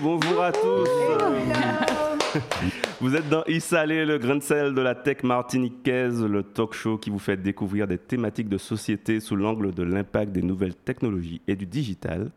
[0.00, 0.88] Bonjour à tous.
[3.00, 6.96] Vous êtes dans Issalé, le grain de sel de la tech martiniquaise, le talk show
[6.98, 11.40] qui vous fait découvrir des thématiques de société sous l'angle de l'impact des nouvelles technologies
[11.48, 12.30] et du digital.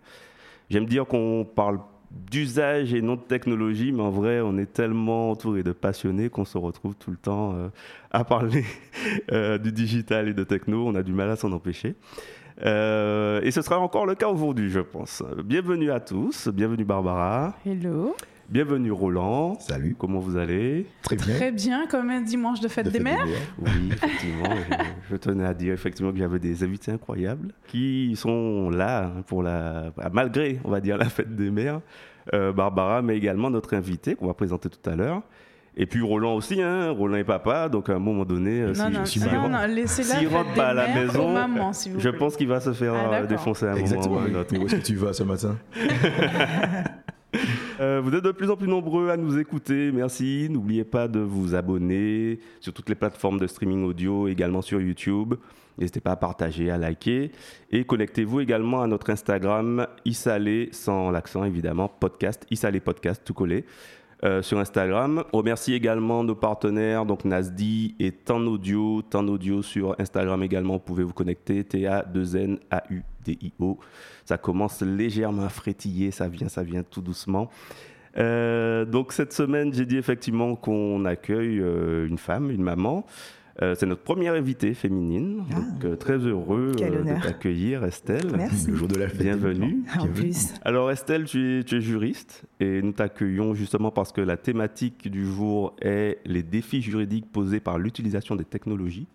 [0.69, 1.79] J'aime dire qu'on parle
[2.13, 6.45] d'usage et non de technologie, mais en vrai, on est tellement entouré de passionnés qu'on
[6.45, 7.69] se retrouve tout le temps euh,
[8.11, 8.65] à parler
[9.31, 10.87] euh, du digital et de techno.
[10.87, 11.95] On a du mal à s'en empêcher.
[12.65, 15.23] Euh, et ce sera encore le cas aujourd'hui, je pense.
[15.43, 17.55] Bienvenue à tous, bienvenue Barbara.
[17.65, 18.15] Hello.
[18.53, 19.57] Bienvenue Roland.
[19.59, 19.95] Salut.
[19.97, 20.85] Comment vous allez?
[21.01, 21.33] Très bien.
[21.33, 23.25] Très bien, comme un dimanche de fête des mères.
[23.57, 24.55] Oui, effectivement.
[25.09, 29.91] je, tenais à dire effectivement que j'avais des invités incroyables qui sont là pour la,
[30.11, 31.81] malgré, on va dire, la fête des mères.
[32.35, 35.23] Euh, Barbara, mais également notre invité qu'on va présenter tout à l'heure.
[35.75, 38.91] Et puis Roland aussi, hein, Roland est papa, donc à un moment donné, euh, non,
[38.91, 42.37] non, si, non, non, laissez-la rentre pas à la maison, maman, si vous je pense
[42.37, 44.13] qu'il va se faire ah, euh, défoncer à un Exactement.
[44.13, 44.27] moment.
[44.27, 44.61] Exactement.
[44.61, 45.57] Où est-ce que tu vas ce matin?
[47.79, 50.47] Euh, vous êtes de plus en plus nombreux à nous écouter, merci.
[50.49, 55.33] N'oubliez pas de vous abonner sur toutes les plateformes de streaming audio, également sur YouTube.
[55.79, 57.31] N'hésitez pas à partager, à liker.
[57.71, 63.65] Et connectez-vous également à notre Instagram, Issalé, sans l'accent évidemment, podcast, Issalé Podcast, tout collé.
[64.23, 65.25] Euh, sur Instagram.
[65.33, 69.01] Remercie également nos partenaires, donc Nasdi et Tan Audio.
[69.01, 73.79] Tan Audio sur Instagram également, vous pouvez vous connecter, T-A-2-N-A-U-D-I-O.
[74.23, 77.49] Ça commence légèrement à frétiller, ça vient, ça vient tout doucement.
[78.17, 83.05] Euh, donc cette semaine, j'ai dit effectivement qu'on accueille euh, une femme, une maman.
[83.61, 85.59] Euh, c'est notre première invitée féminine, ah.
[85.59, 88.31] donc euh, très heureux euh, de t'accueillir, Estelle.
[88.35, 88.71] Merci.
[88.71, 89.21] Le jour de la fête.
[89.21, 89.83] Bienvenue.
[89.99, 90.55] En plus.
[90.63, 95.09] Alors Estelle, tu es, tu es juriste et nous t'accueillons justement parce que la thématique
[95.09, 99.05] du jour est les défis juridiques posés par l'utilisation des technologies.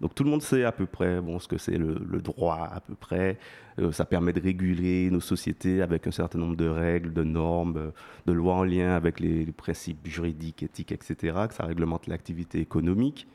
[0.00, 2.68] Donc tout le monde sait à peu près bon, ce que c'est le, le, droit,
[2.72, 3.38] à peu près.
[3.78, 7.92] Euh, ça permet de réguler nos sociétés avec un certain nombre de règles, de normes,
[8.26, 12.60] de lois en lien avec les, les principes juridiques, éthiques, etc., que ça réglemente l'activité
[12.60, 13.28] économique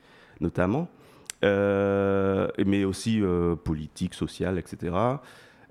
[0.43, 0.87] notamment,
[1.43, 4.95] euh, mais aussi euh, politique, sociale, etc.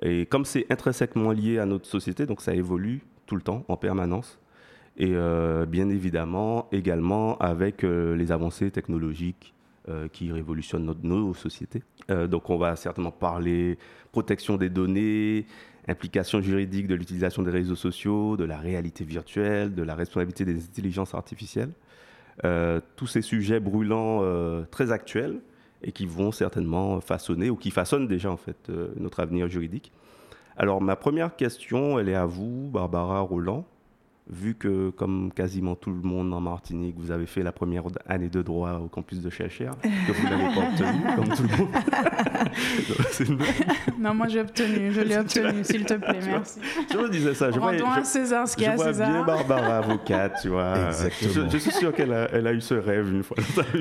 [0.03, 3.77] Et comme c'est intrinsèquement lié à notre société, donc ça évolue tout le temps, en
[3.77, 4.41] permanence.
[4.97, 9.55] Et euh, bien évidemment, également avec les avancées technologiques
[10.13, 11.83] qui révolutionnent notre, nos sociétés.
[12.09, 13.79] Donc on va certainement parler
[14.13, 15.45] protection des données,
[15.89, 20.65] implications juridiques de l'utilisation des réseaux sociaux, de la réalité virtuelle, de la responsabilité des
[20.65, 21.73] intelligences artificielles.
[22.45, 25.41] Euh, tous ces sujets brûlants euh, très actuels
[25.83, 29.93] et qui vont certainement façonner ou qui façonnent déjà en fait euh, notre avenir juridique.
[30.57, 33.67] Alors ma première question, elle est à vous, Barbara Roland
[34.31, 38.29] vu que, comme quasiment tout le monde en Martinique, vous avez fait la première année
[38.29, 41.69] de droit au campus de Cher, que vous n'avez pas obtenu, comme tout le monde.
[43.21, 44.03] une...
[44.03, 46.61] non, moi j'ai obtenu, je l'ai obtenu, s'il te plaît, merci.
[46.91, 47.51] Je me disais ça.
[47.51, 49.11] Je Rendons vois, à César ce qu'il y a à César.
[49.11, 50.87] Bien Barbara, avocate, tu vois.
[50.87, 51.33] Exactement.
[51.33, 53.37] Je, je, suis sûr qu'elle a, elle a eu ce rêve une fois.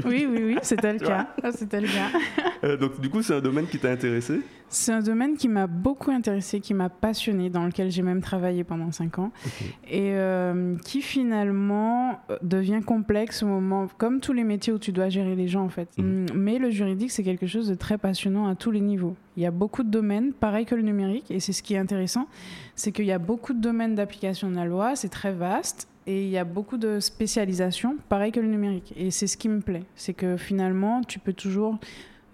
[0.06, 1.28] Oui, oui, oui, c'était le cas.
[1.56, 2.20] C'était le cas.
[2.64, 4.42] Euh, donc, du coup, c'est un domaine qui t'a intéressé?
[4.74, 8.64] C'est un domaine qui m'a beaucoup intéressé, qui m'a passionné, dans lequel j'ai même travaillé
[8.64, 9.32] pendant 5 ans.
[9.46, 9.76] okay.
[9.86, 10.31] Et euh,
[10.84, 15.48] qui finalement devient complexe au moment, comme tous les métiers où tu dois gérer les
[15.48, 15.90] gens en fait.
[15.98, 16.28] Mhm.
[16.36, 19.16] Mais le juridique, c'est quelque chose de très passionnant à tous les niveaux.
[19.38, 21.78] Il y a beaucoup de domaines, pareil que le numérique, et c'est ce qui est
[21.78, 22.28] intéressant,
[22.76, 26.24] c'est qu'il y a beaucoup de domaines d'application de la loi, c'est très vaste, et
[26.24, 28.94] il y a beaucoup de spécialisation, pareil que le numérique.
[28.98, 31.78] Et c'est ce qui me plaît, c'est que finalement, tu peux toujours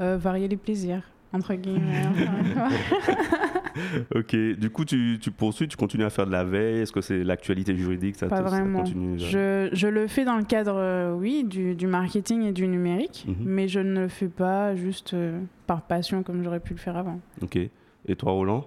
[0.02, 1.04] euh, varier les plaisirs
[1.34, 2.06] entre guillemets.
[4.16, 7.02] ok, du coup, tu, tu, poursuis, tu continues à faire de la veille Est-ce que
[7.02, 8.86] c'est l'actualité juridique ça Pas te, vraiment.
[8.86, 12.52] Ça continue, je, je, le fais dans le cadre, euh, oui, du, du, marketing et
[12.52, 13.34] du numérique, Mhm.
[13.34, 13.46] mm -hmm.
[13.56, 16.98] mais je ne le fais pas juste euh, par passion comme j'aurais pu le faire
[16.98, 17.20] avant.
[17.42, 17.58] Ok.
[17.58, 18.66] Et toi, Roland?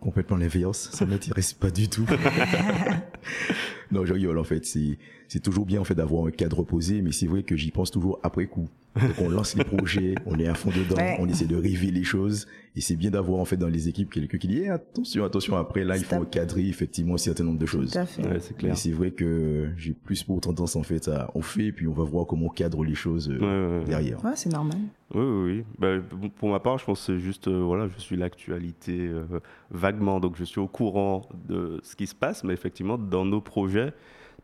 [0.00, 2.06] Complètement l'inverse, ça m'intéresse pas du tout.
[3.90, 4.64] non, je rigole en fait.
[4.64, 7.90] C'est toujours bien en fait d'avoir un cadre posé, mais c'est vrai que j'y pense
[7.90, 8.68] toujours après coup.
[8.96, 11.16] Donc on lance les projets, on est à fond dedans, ouais.
[11.20, 14.10] on essaie de rêver les choses, et c'est bien d'avoir en fait dans les équipes
[14.10, 15.56] quelqu'un qui dit eh, attention, attention.
[15.56, 17.92] Après là, il faut cadrer effectivement un certain nombre de choses.
[17.92, 18.22] Tout à fait.
[18.26, 18.72] Ouais, c'est clair.
[18.72, 21.92] Et c'est vrai que j'ai plus pour tendance en fait à on fait, puis on
[21.92, 24.24] va voir comment on cadre les choses euh, ouais, ouais, derrière.
[24.24, 24.78] Ouais, c'est normal.
[25.14, 25.64] Oui, oui, oui.
[25.78, 26.02] Ben,
[26.36, 29.24] pour ma part, je pense que c'est juste, euh, voilà, je suis l'actualité euh,
[29.70, 33.40] vaguement, donc je suis au courant de ce qui se passe, mais effectivement, dans nos
[33.40, 33.92] projets,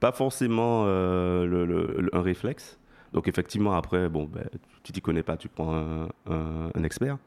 [0.00, 2.79] pas forcément euh, le, le, un réflexe.
[3.12, 4.49] Donc effectivement, après, bon, ben,
[4.82, 7.19] tu t'y connais pas, tu prends un, un, un expert.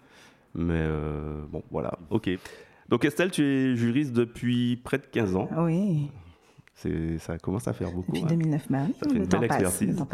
[0.58, 2.30] Mais euh, bon, voilà, ok.
[2.90, 5.50] Donc Estelle, tu es juriste depuis près de 15 ans.
[5.58, 6.10] Oui.
[7.20, 8.12] ça commence à faire beaucoup.
[8.12, 8.66] Depuis 2009, hein.
[8.70, 10.06] bah ça fait une belle expertise.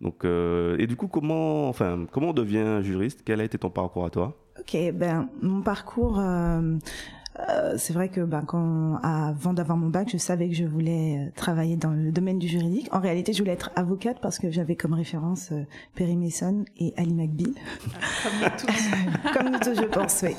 [0.00, 3.22] Donc, euh, et du coup, comment, enfin, comment on devient juriste?
[3.24, 4.36] Quel a été ton parcours à toi?
[4.58, 6.18] Ok, ben mon parcours.
[6.18, 6.78] Euh,
[7.40, 11.18] euh, c'est vrai que ben, quand, avant d'avoir mon bac, je savais que je voulais
[11.18, 12.88] euh, travailler dans le domaine du juridique.
[12.92, 15.64] En réalité, je voulais être avocate parce que j'avais comme référence euh,
[15.94, 17.54] Perry Mason et Ali McBeal.
[18.22, 19.32] Comme nous tous.
[19.34, 20.34] comme nous tous, je pense, oui.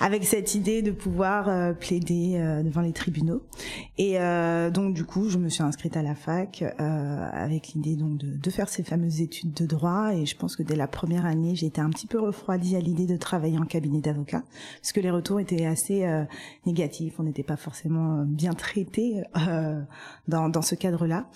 [0.00, 3.42] Avec cette idée de pouvoir euh, plaider devant les tribunaux.
[3.98, 4.16] Et
[4.72, 8.50] donc, du coup, je me suis inscrite à la fac avec l'idée donc de, de,
[8.50, 10.12] faire ces fameuses études de droit.
[10.14, 12.80] Et je pense que dès la première année, j'ai été un petit peu refroidie à
[12.80, 14.42] l'idée de travailler en cabinet d'avocat
[14.80, 16.04] parce que les retours étaient assez
[16.66, 19.80] négatif, on n'était pas forcément euh, bien traité euh,
[20.28, 21.26] dans, dans ce cadre-là.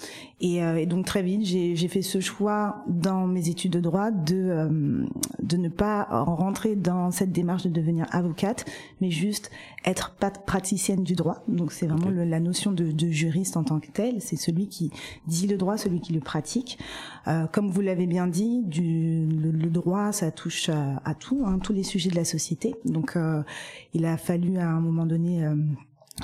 [0.40, 5.06] Et, euh, donc très vite, j'ai fait ce choix dans mes études de droit de
[5.40, 8.64] de ne pas rentrer dans cette démarche de devenir avocate,
[9.00, 9.50] mais juste
[9.86, 11.44] être praticienne du droit.
[11.46, 14.20] Donc c'est vraiment la notion de, de, juriste en tant que tel.
[14.20, 14.90] C'est celui qui
[15.26, 16.78] dit le droit, celui qui le pratique.
[17.28, 21.60] Euh, comme vous l'avez bien dit, du, le, droit, ça touche à, à tout, hein,
[21.60, 22.74] tous les sujets de la société.
[22.84, 23.42] Donc euh,
[23.94, 25.54] il a fallu à un moment donné euh,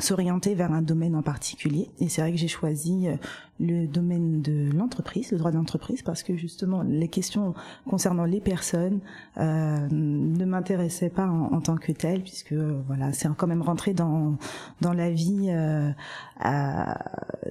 [0.00, 1.90] s'orienter vers un domaine en particulier.
[2.00, 3.16] Et c'est vrai que j'ai choisi euh,
[3.62, 7.54] le domaine de l'entreprise, le droit de l'entreprise, parce que justement les questions
[7.88, 9.00] concernant les personnes
[9.38, 13.94] euh, ne m'intéressaient pas en, tant que telles, puisque euh, voilà, c'est quand même rentré
[13.94, 14.36] dans
[14.80, 15.92] dans la vie euh,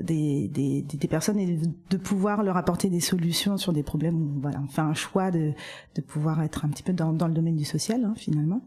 [0.01, 1.59] des, des, des, personnes et
[1.89, 4.39] de pouvoir leur apporter des solutions sur des problèmes.
[4.41, 5.53] Voilà, on fait un choix de
[5.95, 8.61] de pouvoir être un petit peu dans, dans le domaine du social hein, finalement.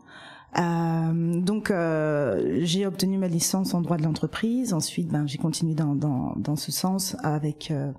[0.58, 4.72] Euh, donc euh, j'ai obtenu ma licence en droit de l'entreprise.
[4.72, 7.90] Ensuite, ben, j'ai continué dans, dans, dans, ce sens avec euh,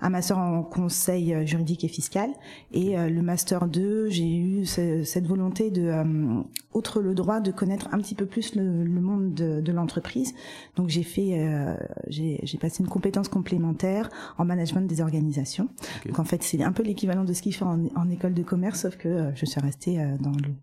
[0.00, 2.30] un master en conseil juridique et fiscal.
[2.72, 6.42] Et euh, le master 2, j'ai eu cette volonté de, euh,
[6.72, 10.32] outre le droit, de connaître un petit peu plus le, le monde de, de l'entreprise.
[10.76, 11.76] Donc j'ai fait,
[12.08, 14.08] j'ai passé une compétence complémentaire
[14.38, 15.68] en management des organisations.
[16.06, 18.42] Donc en fait, c'est un peu l'équivalent de ce qu'il fait en, en, école de
[18.42, 20.54] commerce, sauf que je suis restée dans le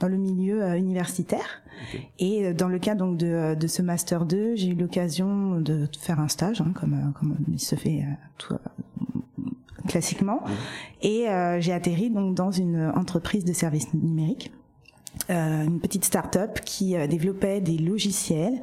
[0.00, 1.62] dans le milieu euh, universitaire.
[2.18, 5.60] Et euh, dans le cas donc de, euh, de ce master 2, j'ai eu l'occasion
[5.60, 8.04] de faire un stage, hein, comme comme il se fait
[8.38, 8.54] tout,
[9.86, 10.42] classiquement.
[11.02, 11.26] Et
[11.58, 14.52] j'ai atterri donc dans une entreprise de services numériques.
[15.30, 18.60] Euh, une petite start-up qui développait des logiciels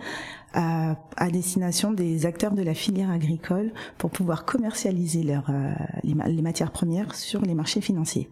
[0.53, 5.73] à, à, destination des acteurs de la filière agricole pour pouvoir commercialiser leur, euh,
[6.03, 8.29] les, matières premières sur les marchés financiers.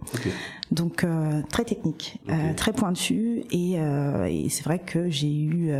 [0.72, 5.72] Donc euh, très technique, euh, très pointu et, et c'est vrai que j'ai eu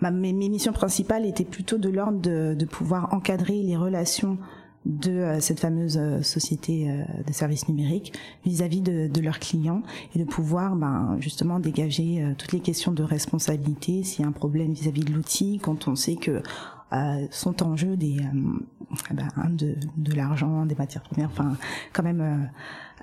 [0.00, 4.38] ma, mes, mes, missions principales étaient plutôt de l'ordre de, de pouvoir encadrer les relations
[4.86, 9.82] de euh, cette fameuse euh, société euh, de services numériques vis-à-vis de, de, leurs clients
[10.14, 14.32] et de pouvoir ben, justement dégager toutes les questions de responsabilité s'il y a un
[14.32, 16.42] problème vis-à-vis de l'outil quand on sait que
[17.30, 18.16] sont en jeu des
[19.12, 21.56] ben, de, de l'argent des matières premières enfin
[21.92, 22.48] quand même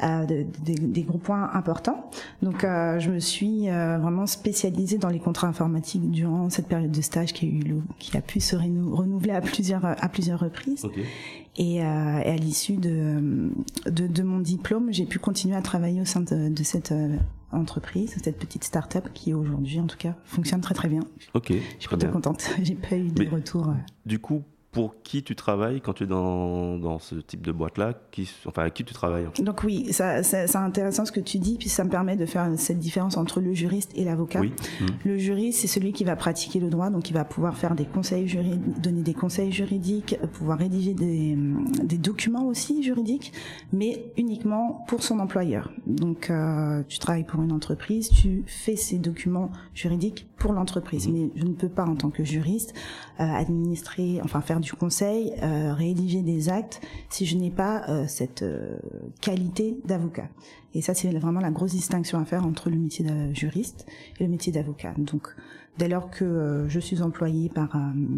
[0.04, 2.12] euh, des gros points importants.
[2.44, 6.92] Donc, euh, je me suis euh, vraiment spécialisée dans les contrats informatiques durant cette période
[6.92, 10.86] de stage qui a, eu, qui a pu se renouveler à plusieurs, à plusieurs reprises.
[11.58, 13.52] Et, et, à l'issue de,
[13.86, 16.94] de, de, mon diplôme, j'ai pu continuer à travailler au sein de, de cette
[17.52, 21.02] entreprise, cette petite start-up qui aujourd'hui, en tout cas, fonctionne très très bien.
[21.34, 21.52] Ok.
[21.52, 22.50] Je suis plutôt contente.
[22.62, 23.74] J'ai pas eu de retour.
[24.06, 24.44] Du coup,
[24.78, 28.64] pour qui tu travailles quand tu es dans, dans ce type de boîte-là qui, Enfin,
[28.64, 31.84] à qui tu travailles Donc oui, ça, c'est intéressant ce que tu dis, puis ça
[31.84, 34.40] me permet de faire cette différence entre le juriste et l'avocat.
[34.40, 34.54] Oui.
[34.80, 34.86] Mmh.
[35.04, 37.86] Le juriste, c'est celui qui va pratiquer le droit, donc il va pouvoir faire des
[37.86, 41.36] conseils juridiques, donner des conseils juridiques, pouvoir rédiger des,
[41.84, 43.34] des documents aussi juridiques,
[43.74, 45.72] mais uniquement pour son employeur.
[45.88, 51.14] Donc euh, tu travailles pour une entreprise, tu fais ces documents juridiques pour l'entreprise, mmh.
[51.14, 52.76] mais je ne peux pas en tant que juriste
[53.20, 58.06] euh, administrer, enfin faire du conseil, euh, rédiger des actes, si je n'ai pas euh,
[58.08, 58.78] cette euh,
[59.22, 60.28] qualité d'avocat.
[60.74, 63.86] Et ça, c'est vraiment la grosse distinction à faire entre le métier de juriste
[64.20, 64.94] et le métier d'avocat.
[64.98, 65.28] Donc,
[65.78, 67.70] dès lors que je suis employé par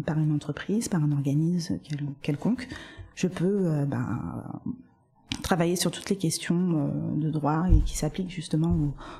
[0.04, 1.78] par une entreprise, par un organisme
[2.20, 2.68] quelconque,
[3.14, 4.42] je peux ben,
[5.42, 8.76] travailler sur toutes les questions de droit et qui s'appliquent justement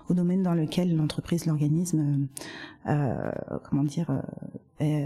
[0.08, 2.26] au, domaine dans lequel l'entreprise, l'organisme,
[2.88, 3.30] euh,
[3.68, 4.10] comment dire,
[4.80, 5.04] euh,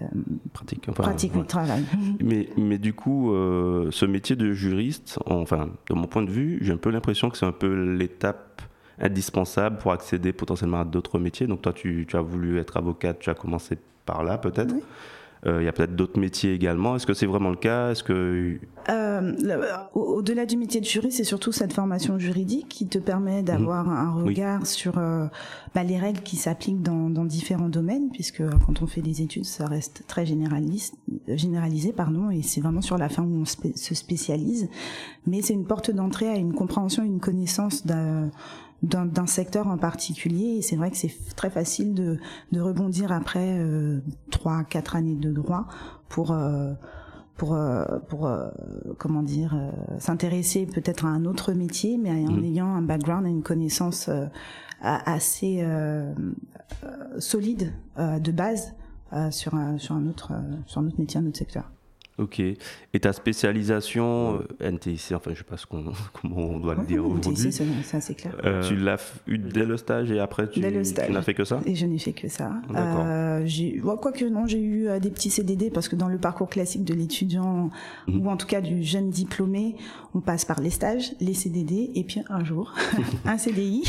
[0.52, 1.82] pratique, enfin, pratique travail.
[2.20, 6.58] Mais, mais du coup, euh, ce métier de juriste, enfin, de mon point de vue,
[6.62, 8.62] j'ai un peu l'impression que c'est un peu l'étape
[9.00, 11.46] indispensable pour accéder potentiellement à d'autres métiers.
[11.46, 14.74] Donc toi, tu, tu, as voulu être avocate, tu as commencé par là peut-être.
[15.46, 16.96] Il y a peut-être d'autres métiers également.
[16.96, 17.90] Est-ce que c'est vraiment le cas?
[17.90, 18.58] Est-ce que
[19.94, 24.12] au-delà du métier de juriste, c'est surtout cette formation juridique qui te permet d'avoir un
[24.12, 29.00] regard sur bah, les règles qui s'appliquent dans, dans, différents domaines, puisque quand on fait
[29.00, 30.94] des études, ça reste très généraliste,
[31.28, 34.68] généralisé, pardon, et c'est vraiment sur la fin où on se spécialise.
[35.26, 38.30] Mais c'est une porte d'entrée à une compréhension, une connaissance d'un
[38.82, 42.18] d'un secteur en particulier et c'est vrai que c'est très facile de,
[42.52, 44.00] de rebondir après euh,
[44.30, 45.66] trois quatre années de droit
[46.08, 46.72] pour euh,
[47.36, 48.48] pour euh, pour euh,
[48.98, 49.56] comment dire
[49.98, 52.44] s'intéresser peut-être à un autre métier mais en mmh.
[52.44, 54.10] ayant un background et une connaissance
[54.80, 55.66] assez
[57.18, 58.74] solide de base
[59.30, 60.32] sur un sur un autre
[60.66, 61.70] sur un autre métier un autre secteur
[62.16, 62.38] Ok.
[62.38, 66.84] Et ta spécialisation euh, NTIC, enfin je sais pas ce qu'on, comment on doit le
[66.84, 67.48] dire aujourd'hui.
[67.48, 68.36] NTIC, c'est clair.
[68.44, 71.60] Euh, tu l'as eu dès le stage et après tu, n'as fait que ça?
[71.66, 72.52] Et je n'ai fait que ça.
[72.72, 76.18] Euh, j'ai, quoi que non, j'ai eu euh, des petits CDD parce que dans le
[76.18, 77.70] parcours classique de l'étudiant
[78.06, 78.24] mhm.
[78.24, 79.74] ou en tout cas du jeune diplômé,
[80.14, 82.72] on passe par les stages, les CDD et puis un jour
[83.24, 83.82] un CDI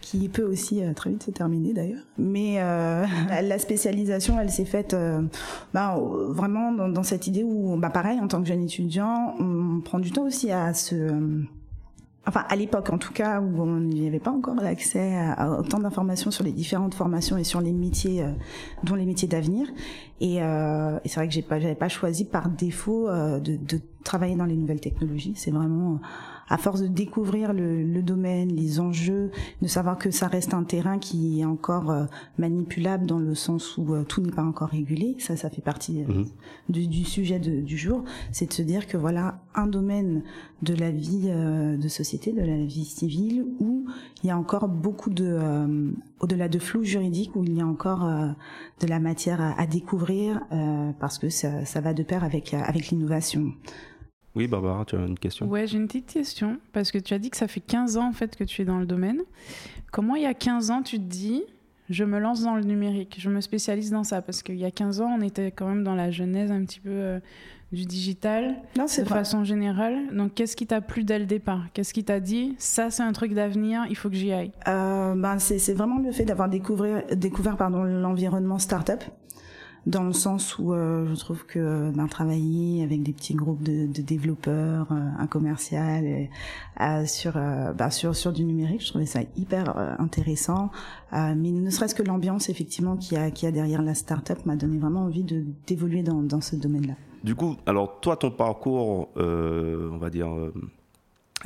[0.00, 2.04] qui peut aussi très vite se terminer d'ailleurs.
[2.16, 4.96] Mais la spécialisation, elle s'est faite
[5.72, 9.80] bah, vraiment dans, dans cette idée où bah pareil, en tant que jeune étudiant, on
[9.80, 11.10] prend du temps aussi à se
[12.26, 15.78] enfin à l'époque en tout cas où on n'y avait pas encore l'accès à, autant
[15.78, 18.32] d'informations sur les différentes formations et sur les métiers euh,
[18.82, 19.68] dont les métiers d'avenir.
[20.20, 23.56] Et, euh, et c'est vrai que j'ai pas j'avais pas choisi par défaut euh, de,
[23.56, 25.32] de, travailler dans les nouvelles technologies.
[25.34, 25.98] C'est vraiment
[26.48, 29.30] à force de découvrir le, le, domaine, les enjeux,
[29.62, 32.04] de savoir que ça reste un terrain qui est encore euh,
[32.38, 36.02] manipulable dans le sens où euh, tout n'est pas encore régulé, ça, ça fait partie
[36.02, 36.26] euh, mhm.
[36.68, 40.22] du, du, sujet de, du jour, c'est de se dire que voilà un domaine
[40.62, 43.84] de la vie de société, de la vie civile, où
[44.22, 45.38] il y a encore beaucoup de,
[46.20, 48.00] au-delà de flou juridique, où il y a encore
[48.80, 50.40] de la matière à, à découvrir,
[51.00, 53.52] parce que ça, ça va de pair avec, avec l'innovation.
[54.34, 55.46] Oui, Barbara, tu as une question?
[55.46, 58.08] Ouais, j'ai une petite question, parce que tu as dit que ça fait 15 ans
[58.08, 59.20] en fait que tu es dans le domaine.
[59.92, 61.44] Comment il y a 15 ans tu te dis,
[61.88, 64.22] je me lance dans le numérique, je me spécialise dans ça?
[64.22, 66.80] Parce qu'il y a 15 ans, on était quand même dans la genèse un petit
[66.80, 67.20] peu euh,
[67.70, 70.08] du digital, non, de façon générale.
[70.12, 71.66] Donc qu'est-ce qui t'a plu dès le départ?
[71.72, 74.50] Qu'est-ce qui t'a dit, ça c'est un truc d'avenir, il faut que j'y aille?
[74.66, 79.04] Euh, ben, C'est vraiment le fait d'avoir découvert, découvert l'environnement startup
[79.86, 83.86] dans le sens où euh, je trouve que ben, travailler avec des petits groupes de,
[83.86, 86.28] de développeurs, euh, un commercial,
[86.80, 90.70] euh, sur, ben, sur sur du numérique, je trouvais ça hyper intéressant.
[91.12, 94.78] mais ne serait-ce que l'ambiance effectivement qui a qui a derrière la startup m'a donné
[94.78, 96.94] vraiment envie de d'évoluer dans dans ce domaine-là.
[97.22, 100.28] Du coup, alors toi, ton parcours, on va dire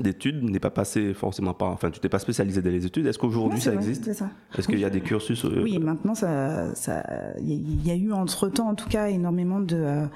[0.00, 1.71] d'études n'est pas passé forcément par.
[1.71, 3.07] Enfin, tu t'es pas spécialisé dans les études.
[3.07, 7.02] Est-ce qu'aujourd'hui ça existe Est-ce qu'il y a des cursus euh, Oui, maintenant ça, ça,
[7.40, 10.07] il y a eu entre temps en tout cas énormément de euh,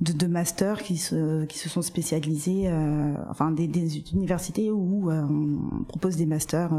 [0.00, 5.10] de, de masters qui se qui se sont spécialisés, euh, enfin des, des, universités où
[5.10, 6.70] on propose des masters.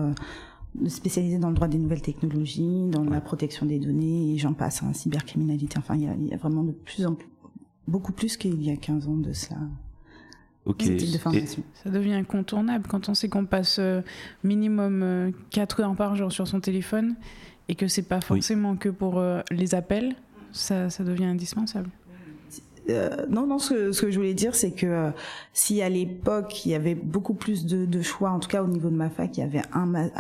[0.88, 4.84] spécialisés dans le droit des nouvelles technologies, dans la protection des données, et j'en passe,
[4.84, 5.78] hein, cybercriminalité.
[5.78, 7.28] Enfin, il y y a vraiment de plus en plus,
[7.88, 9.58] beaucoup plus qu'il y a 15 ans de cela.
[10.66, 10.84] Ok.
[11.84, 14.02] Ça devient incontournable quand on sait qu'on passe euh,
[14.44, 17.16] minimum 4 euh, heures par jour sur son téléphone
[17.68, 20.16] et que c'est pas forcément que pour euh, les appels,
[20.52, 21.90] ça, ça devient indispensable.
[23.30, 25.12] non, non, ce que, ce que, je voulais dire, c'est que
[25.54, 28.68] si à l'époque il y avait beaucoup plus de, de, choix, en tout cas au
[28.68, 30.12] niveau de ma fac, il y avait un,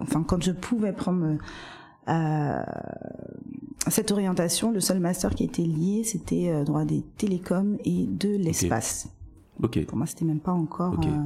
[0.00, 1.36] enfin quand je pouvais prendre
[3.88, 9.08] cette orientation, le seul master qui était lié, c'était droit des télécoms et de l'espace.
[9.60, 11.22] Pour moi, c'était même pas encore euh,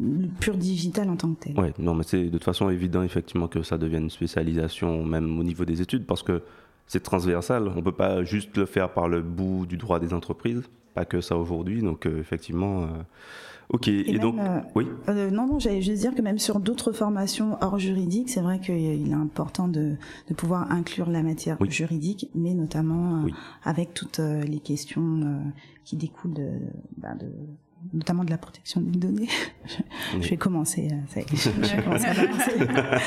[0.00, 1.58] le pur digital en tant que tel.
[1.58, 5.38] Ouais, non, mais c'est de toute façon évident effectivement que ça devienne une spécialisation même
[5.38, 6.42] au niveau des études parce que
[6.86, 7.68] c'est transversal.
[7.74, 10.62] On peut pas juste le faire par le bout du droit des entreprises,
[10.94, 11.82] pas que ça aujourd'hui.
[11.82, 12.84] Donc euh, effectivement.
[12.84, 12.86] Euh,
[13.72, 14.36] ok, et, donc,
[14.74, 14.86] oui.
[15.08, 19.10] non, non, j'allais juste dire que même sur d'autres formations hors juridique, c'est vrai qu'il
[19.10, 19.94] est important de,
[20.28, 23.24] de, pouvoir inclure la matière juridique, mais notamment
[23.64, 25.42] avec toutes les questions
[25.84, 26.50] qui découlent de,
[26.96, 27.26] bah, de
[27.92, 29.28] notamment de la protection des données.
[30.20, 30.88] je, vais commencer.
[30.92, 32.98] Euh, ça je vais commencer à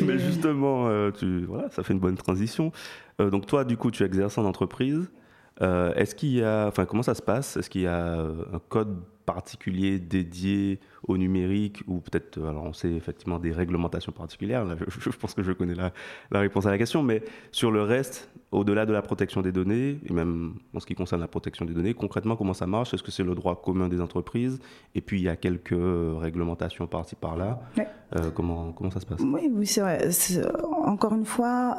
[0.04, 2.72] Mais justement, euh, tu, voilà, ça fait une bonne transition.
[3.20, 5.10] Euh, donc toi, du coup, tu exerces en entreprise.
[5.60, 7.56] Est-ce qu'il y a, enfin, comment ça se passe?
[7.56, 12.72] Est-ce qu'il y a un code particulier dédié au numérique ou peut-être, euh, alors on
[12.72, 15.92] sait effectivement des réglementations particulières, je, pense que je connais la,
[16.32, 20.12] réponse à la question, mais sur le reste, au-delà de la protection des données, et
[20.12, 22.94] même en ce qui concerne la protection des données, concrètement comment ça marche?
[22.94, 24.60] Est-ce que c'est le droit commun des entreprises?
[24.94, 27.60] Et puis il y a quelques euh, réglementations par-ci par-là.
[28.16, 29.20] Euh, comment, comment ça se passe?
[29.20, 30.08] Oui, oui c'est vrai.
[30.84, 31.78] Encore une fois,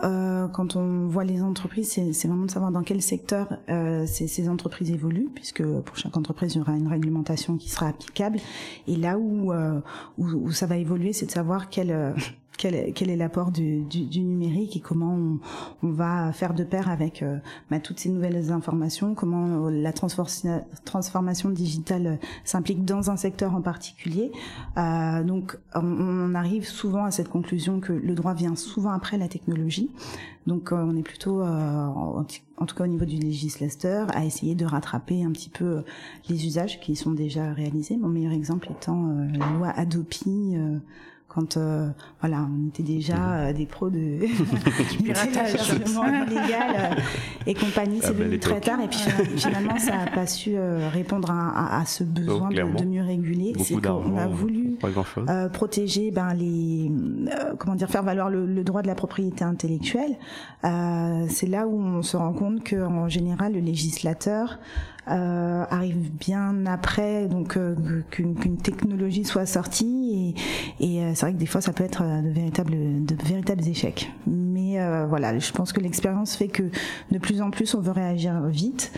[0.53, 3.57] quand on voit les entreprises, c'est vraiment de savoir dans quel secteur
[4.05, 8.39] ces entreprises évoluent, puisque pour chaque entreprise, il y aura une réglementation qui sera applicable.
[8.87, 9.79] Et là, euh,
[10.17, 12.13] où, où, ça va évoluer, c'est de savoir quel euh,
[12.57, 15.39] quel, quel, est l'apport du, du, du, numérique et comment on,
[15.83, 17.37] on, va faire de pair avec euh,
[17.69, 24.31] bah, toutes ces nouvelles informations, comment la transformation digitale s'implique dans un secteur en particulier.
[24.77, 29.17] Euh, donc on, on, arrive souvent à cette conclusion que le droit vient souvent après
[29.17, 29.91] la technologie.
[30.47, 32.23] Donc on est plutôt, en,
[32.57, 35.83] en, tout cas au niveau du législateur, à essayer de rattraper un petit peu
[36.29, 37.97] les usages qui sont déjà réalisés.
[37.97, 40.55] Mon meilleur exemple étant la loi Adopi
[41.35, 41.89] quand euh,
[42.21, 43.49] voilà, on était déjà mhm.
[43.49, 44.19] euh, des pros de
[45.03, 45.53] piratage
[46.27, 47.01] illégal euh,
[47.45, 47.99] et compagnie.
[48.01, 48.99] C'est venu très tard et puis
[49.35, 50.55] finalement ça n'a pas su
[50.93, 53.53] répondre à, à, ce besoin de, de, mieux réguler.
[53.59, 54.77] C'est qu'on a voulu
[55.51, 56.91] protéger ben les
[57.59, 60.15] comment dire faire valoir le, le, droit de la propriété intellectuelle.
[60.63, 64.57] C'est là où on se rend compte qu'en général le législateur
[65.07, 67.75] euh, arrive bien après donc euh,
[68.09, 70.35] qu'une technologie soit sortie.
[70.79, 73.67] Et, et euh, c'est vrai que des fois ça peut être de véritables de véritables
[73.67, 74.11] échecs.
[74.25, 76.63] Mais voilà je pense que l'expérience fait que
[77.11, 78.91] de plus en plus on veut réagir vite.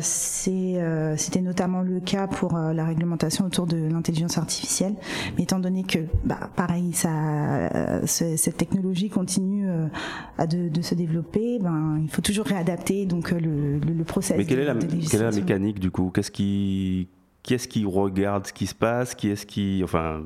[0.00, 0.80] C'est
[1.16, 4.94] c'était notamment le cas pour la réglementation autour de l'intelligence artificielle.
[5.36, 7.10] Mais étant donné que bah, pareil ça
[8.06, 9.61] cette technologie continue
[10.46, 14.44] de, de, se développer ben il faut toujours réadapter donc le, le, le process mais
[14.44, 16.10] quelle est la, quelle est la mécanique du coup?
[16.14, 17.08] Qu'est-ce qui
[17.42, 19.14] qui est-ce qui regarde ce qui se passe?
[19.14, 20.22] Qui est-ce qui enfin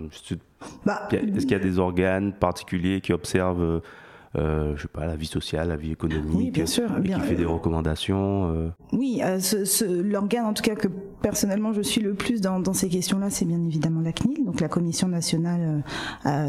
[0.85, 3.83] bah, est-ce qu'il y a des organes particuliers qui observent
[4.37, 7.21] euh, je sais pas, la vie sociale, la vie économique, oui, bien sûr, et qui
[7.21, 8.51] fait des recommandations.
[8.53, 8.69] Euh.
[8.93, 9.39] Oui, euh,
[10.03, 10.89] l'organe en tout cas que
[11.23, 14.61] personnellement je suis le plus dans, dans ces questions-là, c'est bien évidemment la CNIL, donc
[14.61, 15.83] la Commission nationale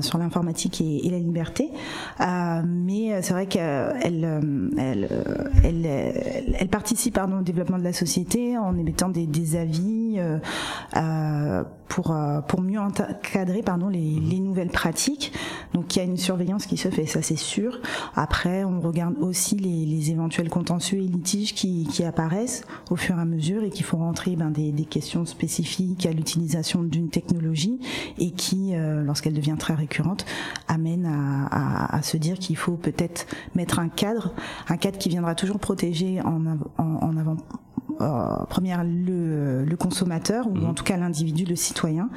[0.02, 1.70] sur l'informatique et, la liberté.
[2.20, 3.96] mais c'est vrai qu'elle
[4.78, 5.10] elle,
[5.64, 5.86] elle,
[6.60, 10.20] elle, participe pardon, au développement de la société en émettant des, des avis
[11.88, 12.16] pour,
[12.48, 14.30] pour mieux encadrer pardon, les, mmh.
[14.30, 15.34] les nouvelles pratiques.
[15.74, 17.80] Donc il y a une surveillance qui se fait, ça c'est sûr.
[18.16, 23.26] Après, on regarde aussi les, éventuels contentieux et litiges qui, apparaissent au fur et à
[23.26, 27.80] mesure et qui font rentrer ben, des, questions spécifiques à l'utilisation d'une technologie
[28.18, 30.26] et qui, euh, lorsqu'elle devient très récurrente,
[30.68, 31.06] amènent
[31.52, 34.34] à, se dire qu'il faut peut-être mettre un cadre,
[34.70, 37.38] un cadre qui viendra toujours protéger en, en avant
[38.02, 40.76] euh, première le, le, consommateur ou en mhm.
[40.76, 42.10] tout cas l'individu, le citoyen.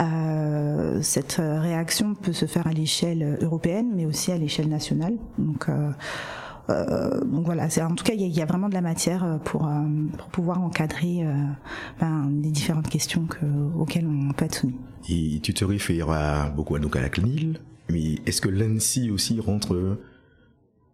[0.00, 5.14] Euh, cette réaction peut se faire à l'échelle européenne, mais aussi à l'échelle nationale.
[5.38, 5.90] Donc euh,
[6.70, 9.68] euh, donc voilà, en tout cas il y, a vraiment de la matière pour,
[10.16, 11.24] pour pouvoir encadrer
[12.00, 13.44] ben, les différentes questions que,
[13.76, 14.78] auxquelles on peut être soumis.
[15.08, 19.40] Et tu te réfères beaucoup à, donc à la CNIL, mais est-ce que l'ANSI aussi
[19.40, 19.98] rentre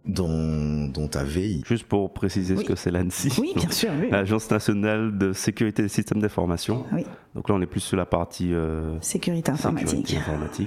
[0.08, 1.62] dans, ta veille.
[1.66, 3.30] Juste pour préciser ce que c'est l'ANSI.
[3.38, 3.90] Oui, bien sûr.
[4.10, 6.84] L'Agence nationale de sécurité des systèmes d'information.
[6.92, 7.04] Oui.
[7.38, 10.16] Donc là, on est plus sur la partie euh, sécurité informatique.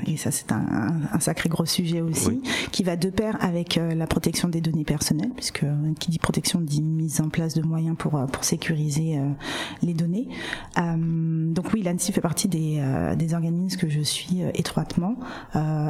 [0.08, 3.94] Et ça, c'est un, un, sacré gros sujet aussi, qui va de pair avec euh,
[3.94, 7.62] la protection des données personnelles, puisque euh, qui dit protection dit mise en place de
[7.62, 9.20] moyens pour pour sécuriser
[9.82, 10.30] les données.
[10.78, 12.82] donc oui, l'ANSI fait partie des,
[13.18, 15.18] des organismes que je suis étroitement,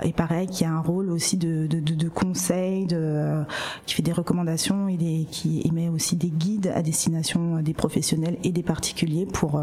[0.04, 3.44] et pareil, qui a un rôle aussi de, de, de, de conseil, de
[3.86, 8.38] qui fait des recommandations et des, qui émet aussi des guides à destination des professionnels
[8.44, 9.62] et des particuliers pour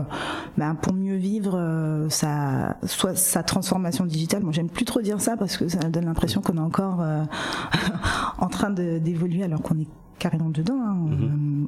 [0.57, 4.43] ben, pour mieux vivre euh, sa, soit sa transformation digitale.
[4.43, 7.23] Bon, j'aime plus trop dire ça parce que ça donne l'impression qu'on est encore euh,
[8.39, 10.81] en train d'évoluer alors qu'on est carrément dedans.
[10.81, 10.97] Hein.
[11.11, 11.67] Mm-hmm.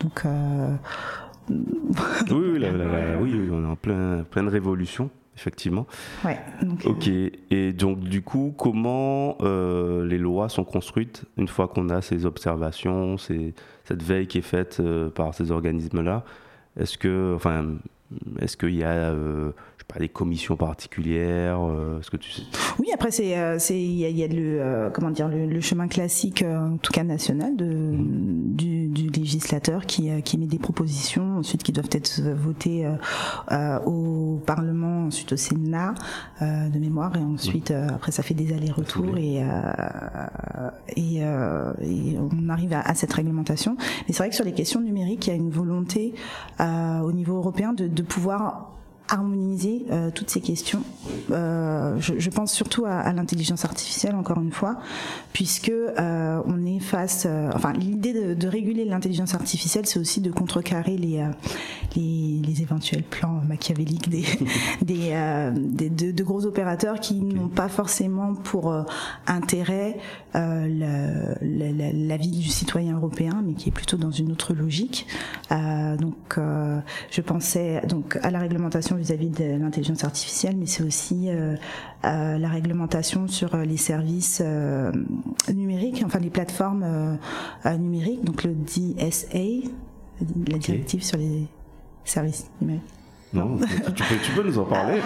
[0.00, 0.26] Donc
[2.30, 5.84] oui, oui, on est en plein, pleine révolution effectivement.
[6.24, 6.38] Ouais,
[6.86, 7.08] ok.
[7.50, 13.18] Et donc, du coup, comment les lois sont construites une fois qu'on a ces observations,
[13.18, 13.52] ces,
[13.84, 14.80] cette veille qui est faite
[15.16, 16.24] par ces organismes-là?
[16.78, 17.64] Est-ce que, enfin,
[18.40, 19.52] est-ce qu'il y a, euh,
[19.88, 22.42] pas, des commissions particulières euh, ce que tu sais?
[22.78, 26.44] Oui, après c'est euh, c'est il y, a, le euh, comment dire le, chemin classique
[26.46, 28.54] en tout cas national de mmh.
[28.54, 32.86] du, du, législateur qui qui met des propositions ensuite qui doivent être votées
[33.86, 35.94] au Parlement ensuite au Sénat
[36.40, 37.88] de mémoire et ensuite mmh.
[37.94, 39.42] après ça fait des allers-retours et,
[40.96, 43.76] et, et on arrive à, à cette réglementation.
[44.06, 46.14] Mais c'est vrai que sur les questions numériques, il y a une volonté
[46.60, 48.74] au niveau européen de, de pouvoir
[49.08, 50.82] harmoniser euh, toutes ces questions.
[51.30, 54.78] Euh, je, je, pense surtout à, à l'intelligence artificielle, encore une fois,
[55.32, 57.26] puisque euh, on est face.
[57.54, 61.26] Enfin, l'idée de, de, réguler l'intelligence artificielle, c'est aussi de contrecarrer les,
[61.96, 64.24] les, les, éventuels plans machiavéliques des,
[64.82, 68.74] des, des de, de, gros opérateurs qui n'ont pas forcément pour
[69.26, 69.98] intérêt
[70.32, 75.06] la, la, la, vie du citoyen européen, mais qui est plutôt dans une autre logique.
[75.50, 76.38] donc,
[77.10, 81.56] je pensais donc à la réglementation vis-à-vis de l'intelligence artificielle, mais c'est aussi euh,
[82.04, 84.42] euh, la réglementation sur euh, les services
[85.52, 87.18] numériques, enfin les plateformes
[87.78, 89.68] numériques, donc le DSA,
[90.48, 91.46] la directive sur les
[92.04, 92.82] services numériques.
[93.34, 95.00] Non, tu, peux, tu, peux, nous en parler.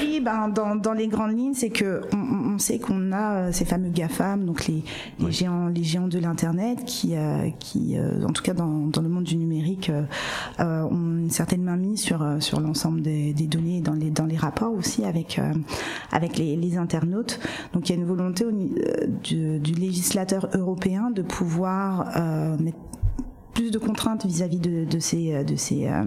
[0.00, 3.64] oui, ben, dans, dans, les grandes lignes, c'est que on, on sait qu'on a ces
[3.64, 4.82] fameux GAFAM, donc les,
[5.20, 7.14] les géants, les géants de l'internet, qui,
[7.60, 9.92] qui en tout cas dans, dans, le monde du numérique,
[10.58, 14.72] ont une certaine mainmise sur sur l'ensemble des, des, données dans les dans les rapports
[14.72, 15.40] aussi avec
[16.10, 17.38] avec les, les, internautes.
[17.72, 22.06] Donc il y a une volonté au, du, du, législateur européen de pouvoir
[22.58, 22.78] mettre
[23.58, 26.04] plus de contraintes vis-à-vis de, de, ces, de ces euh,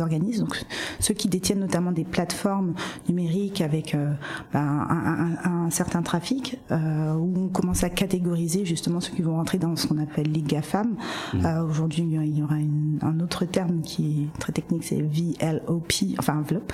[0.00, 0.62] organismes, donc
[1.00, 2.74] ceux qui détiennent notamment des plateformes
[3.08, 4.12] numériques avec euh,
[4.52, 9.22] ben, un, un, un, certain trafic, euh, où on commence à catégoriser justement ceux qui
[9.22, 10.96] vont rentrer dans ce qu'on appelle les GAFAM.
[11.34, 11.46] Mmh.
[11.46, 15.92] Euh, Aujourd'hui, il y aura une, un autre terme qui est très technique, c'est VLOP,
[16.18, 16.72] enfin enveloppe.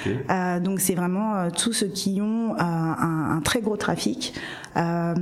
[0.00, 0.18] Okay.
[0.30, 4.32] Euh, donc c'est vraiment tous ceux qui ont un, un, très gros trafic,
[4.74, 5.14] à,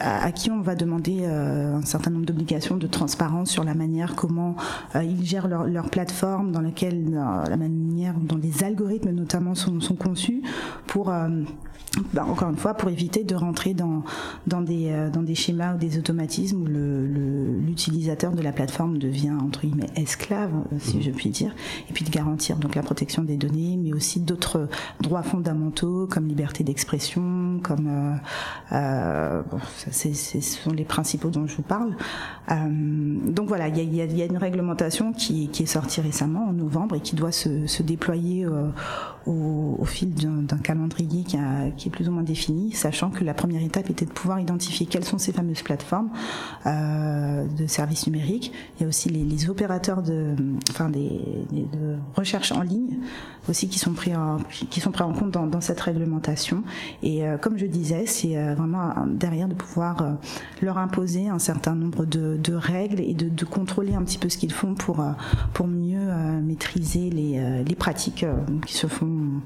[0.00, 4.56] à, qui on va demander un certain nombre d'obligations de transparence sur la manière comment
[4.94, 9.96] euh, ils gèrent leur, plateforme, dans euh, la manière dont les algorithmes notamment sont, sont
[9.96, 10.42] conçus
[10.86, 11.28] pour euh,
[12.14, 14.02] bah, encore une fois, pour éviter de rentrer dans,
[14.46, 18.96] dans, des, euh, dans des schémas ou des automatismes où l'utilisateur le, de la plateforme
[18.96, 21.02] devient, entre guillemets, esclave, euh, si mmh.
[21.02, 21.54] je puis dire,
[21.90, 24.68] et puis de garantir donc la protection des données, mais aussi d'autres
[25.00, 27.86] droits fondamentaux comme liberté d'expression, comme...
[27.88, 28.16] Euh,
[28.72, 29.58] euh bon,
[29.90, 31.94] c'est, ce sont les principaux dont je vous parle.
[32.50, 32.54] Euh,
[33.26, 36.52] donc voilà, il y a, y a, une réglementation qui, qui, est sortie récemment, en
[36.54, 38.46] novembre, et qui doit se, se déployer
[39.26, 43.24] au, au, fil d'un calendrier qui a qui est plus ou moins définie, sachant que
[43.24, 46.10] la première étape était de pouvoir identifier quelles sont ces fameuses plateformes
[46.66, 48.52] euh, de services numériques.
[48.78, 50.34] Il y a aussi les, opérateurs de,
[50.70, 52.98] enfin des, de recherche en ligne
[53.48, 54.38] aussi qui sont pris en,
[54.70, 56.62] qui sont pris en compte dans, cette réglementation.
[57.02, 60.16] Et euh, comme je disais, c'est euh, vraiment derrière de pouvoir
[60.60, 64.52] leur imposer un certain nombre de, règles et de, contrôler un petit peu ce qu'ils
[64.52, 65.04] font pour
[65.52, 66.10] pour mieux
[66.42, 68.24] maîtriser les pratiques
[68.66, 69.40] qui se font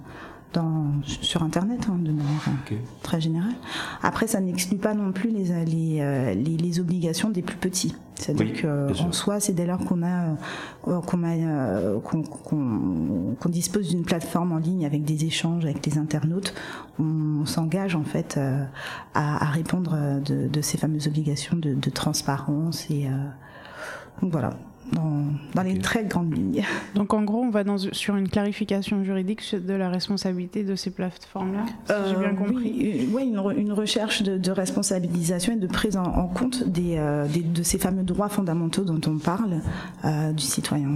[0.53, 2.79] dans, sur Internet, hein, de manière okay.
[3.03, 3.55] très générale.
[4.03, 7.95] Après, ça n'exclut pas non plus les, les, euh, les, les obligations des plus petits.
[8.19, 10.37] C'est-à-dire oui, qu'en soi, c'est dès lors qu'on a
[10.89, 15.85] euh, qu'on euh, qu'on qu qu dispose d'une plateforme en ligne avec des échanges avec
[15.85, 16.55] les internautes,
[16.99, 18.65] on, s'engage en fait euh,
[19.15, 23.09] à, à, répondre de, de, ces fameuses obligations de, de transparence et
[24.21, 24.51] donc voilà
[24.93, 25.73] dans, dans okay.
[25.73, 26.63] les très grandes lignes.
[26.95, 30.91] Donc en gros, on va dans, sur une clarification juridique de la responsabilité de ces
[30.91, 32.75] plateformes-là, si euh, j'ai bien compris.
[32.79, 36.65] Oui, oui une, re, une, recherche de, de, responsabilisation et de prise en, en compte
[36.65, 39.61] des, euh, des, de ces fameux droits fondamentaux dont on parle
[40.05, 40.89] euh, du citoyen.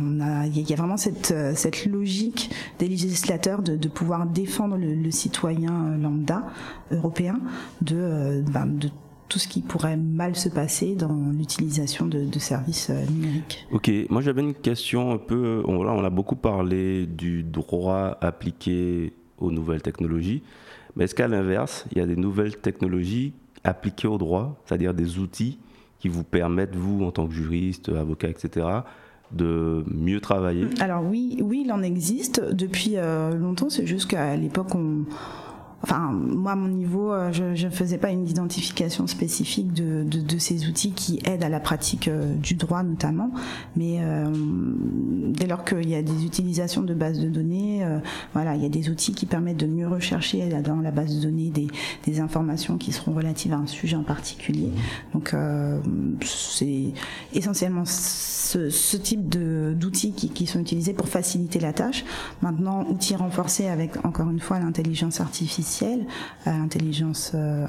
[0.47, 4.77] Il y, y, a vraiment cette, euh, cette logique des législateurs de, de pouvoir défendre
[4.77, 6.43] le, le, citoyen lambda
[6.91, 7.41] européen
[7.81, 8.91] de, euh, ben, de
[9.31, 13.65] tout ce qui pourrait mal se passer dans l'utilisation de, de, services euh, numériques.
[13.71, 18.19] Ok, moi j'avais une question un peu, on, là, on a beaucoup parlé du droit
[18.21, 20.43] appliqué aux nouvelles technologies,
[20.97, 25.19] mais est-ce qu'à l'inverse, il y a des nouvelles technologies appliquées au droit, c'est-à-dire des
[25.19, 25.59] outils
[26.01, 28.67] qui vous permettent, vous, en tant que juriste, avocat, etc.,
[29.31, 30.67] de mieux travailler?
[30.81, 35.05] Alors oui, oui, il en existe depuis euh, longtemps, c'est juste qu'à l'époque, on
[35.83, 40.21] enfin moi à mon niveau, euh, je ne faisais pas une identification spécifique de, de,
[40.21, 43.31] de, ces outils qui aident à la pratique euh, du droit notamment,
[43.77, 44.27] mais euh,
[45.29, 47.85] dès lors qu'il y a des utilisations de bases de données,
[48.35, 51.23] voilà, il y a des outils qui permettent de mieux rechercher dans la base de
[51.23, 51.69] données des,
[52.05, 54.71] des informations qui seront relatives à un sujet en particulier.
[55.15, 55.35] Donc
[56.23, 56.93] c'est
[57.33, 57.85] essentiellement
[58.51, 62.05] ce, ce type d'outils qui, qui sont utilisés pour faciliter la tâche.
[62.43, 66.07] Maintenant, outils renforcés avec encore une fois l'intelligence artificielle artificielle,
[66.51, 67.65] intelligence euh,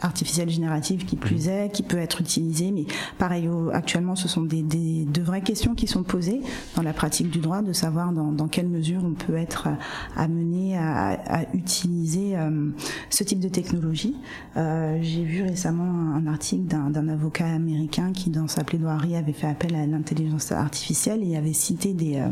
[0.00, 2.84] artificielle générative qui plus est, qui peut être utilisée, mais
[3.18, 6.40] pareil, actuellement, ce sont des, des, de vraies questions qui sont posées
[6.76, 9.68] dans la pratique du droit, de savoir dans, dans quelle mesure on peut être
[10.16, 12.70] amené à, à utiliser euh,
[13.10, 14.16] ce type de technologie.
[14.56, 19.46] Euh, J'ai vu récemment un, article d'un avocat américain qui, dans sa plaidoirie, avait fait
[19.46, 22.16] appel à l'intelligence artificielle et avait cité des...
[22.16, 22.30] Euh,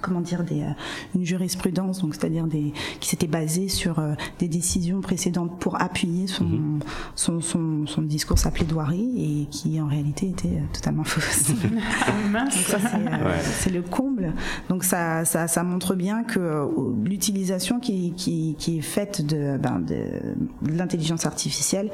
[0.00, 0.70] comment dire des, euh,
[1.14, 6.26] une jurisprudence donc c'est-à-dire des qui s'était basée sur euh, des décisions précédentes pour appuyer
[6.26, 6.80] son, mhm.
[7.14, 11.52] son, son, son, discours sa plaidoirie et qui en réalité était euh, totalement fausse.
[13.42, 14.32] C'est le comble.
[14.68, 16.68] Donc ça, ça, ça montre bien que
[17.04, 21.90] l'utilisation qui, qui, qui, est faite de, ben, de, l'intelligence artificielle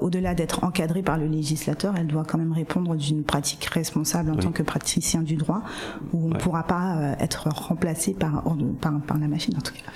[0.00, 4.36] au-delà d'être encadrée par le législateur elle doit quand même répondre d'une pratique responsable en
[4.36, 5.62] tant que praticien du droit
[6.12, 8.42] où on ne pourra pas être remplacé par,
[8.80, 9.90] par, par, la machine en tout cas.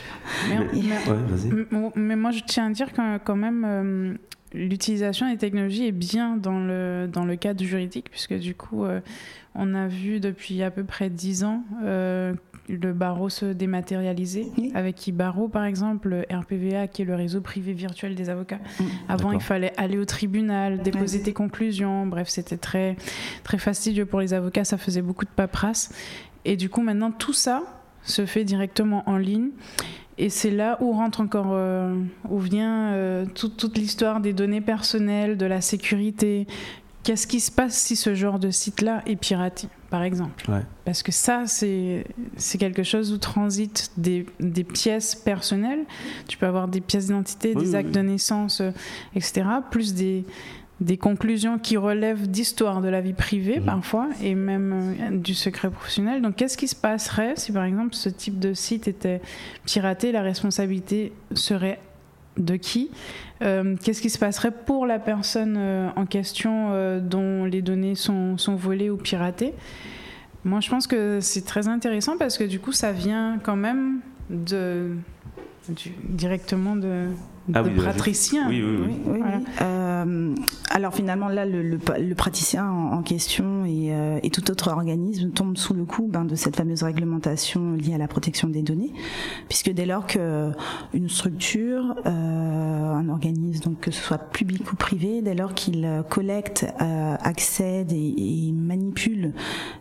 [1.97, 4.15] Mais, moi je tiens à dire que quand même euh,
[4.53, 9.01] l'utilisation des technologies est bien dans le, dans le cadre juridique puisque du coup euh,
[9.55, 12.35] on a vu depuis à peu près 10 ans euh,
[12.69, 17.73] le barreau se dématérialiser avec e-barreau par exemple, le RPVA qui est le réseau privé
[17.73, 18.61] virtuel des avocats.
[18.81, 18.85] Mm.
[19.09, 22.97] Avant, il fallait aller au tribunal, déposer tes conclusions, bref, c'était très
[23.43, 25.93] très fastidieux pour les avocats, ça faisait beaucoup de paperasse.
[26.45, 27.63] Et du coup, maintenant, tout ça
[28.03, 29.51] se fait directement en ligne.
[30.17, 31.95] Et c'est là où rentre encore, euh,
[32.29, 36.47] où vient euh, toute l'histoire des données personnelles, de la sécurité.
[37.03, 40.51] Qu'est-ce qui se passe si ce genre de site-là est piraté, par exemple
[40.87, 42.07] Parce que ça, c'est
[42.59, 45.85] quelque chose où transitent des, des, pièces personnelles.
[46.29, 48.71] Tu peux avoir des pièces d'identité, des actes de naissance, euh,
[49.15, 50.25] etc., plus des,
[50.81, 53.65] des conclusions qui relèvent d'histoire de la vie privée mhm.
[53.65, 56.21] parfois et même euh, du secret professionnel.
[56.21, 59.21] Donc qu'est-ce qui se passerait si par exemple ce type de site était
[59.65, 61.79] piraté La responsabilité serait
[62.37, 62.91] de qui
[63.43, 68.37] euh, Qu'est-ce qui se passerait pour la personne euh, en question dont les données sont,
[68.37, 69.55] sont, volées ou piratées?
[70.45, 74.01] Moi je pense que c'est très intéressant parce que du coup ça vient quand même
[74.29, 74.91] de,
[76.09, 77.07] directement de,
[77.53, 78.49] ah de praticien.
[78.49, 79.21] Oui, oui, oui.
[79.61, 80.35] Euh,
[80.71, 85.57] alors finalement, là, le, le, praticien en, question et, euh, et, tout autre organisme tombe
[85.57, 88.93] sous le coup ben, de cette fameuse réglementation liée à la protection des données,
[89.49, 90.53] puisque dès lors que
[90.95, 92.11] une structure, euh,
[92.95, 97.93] un organisme, donc que ce soit public ou privé, dès lors qu'il collecte, euh, accède
[97.93, 99.33] et, et, manipule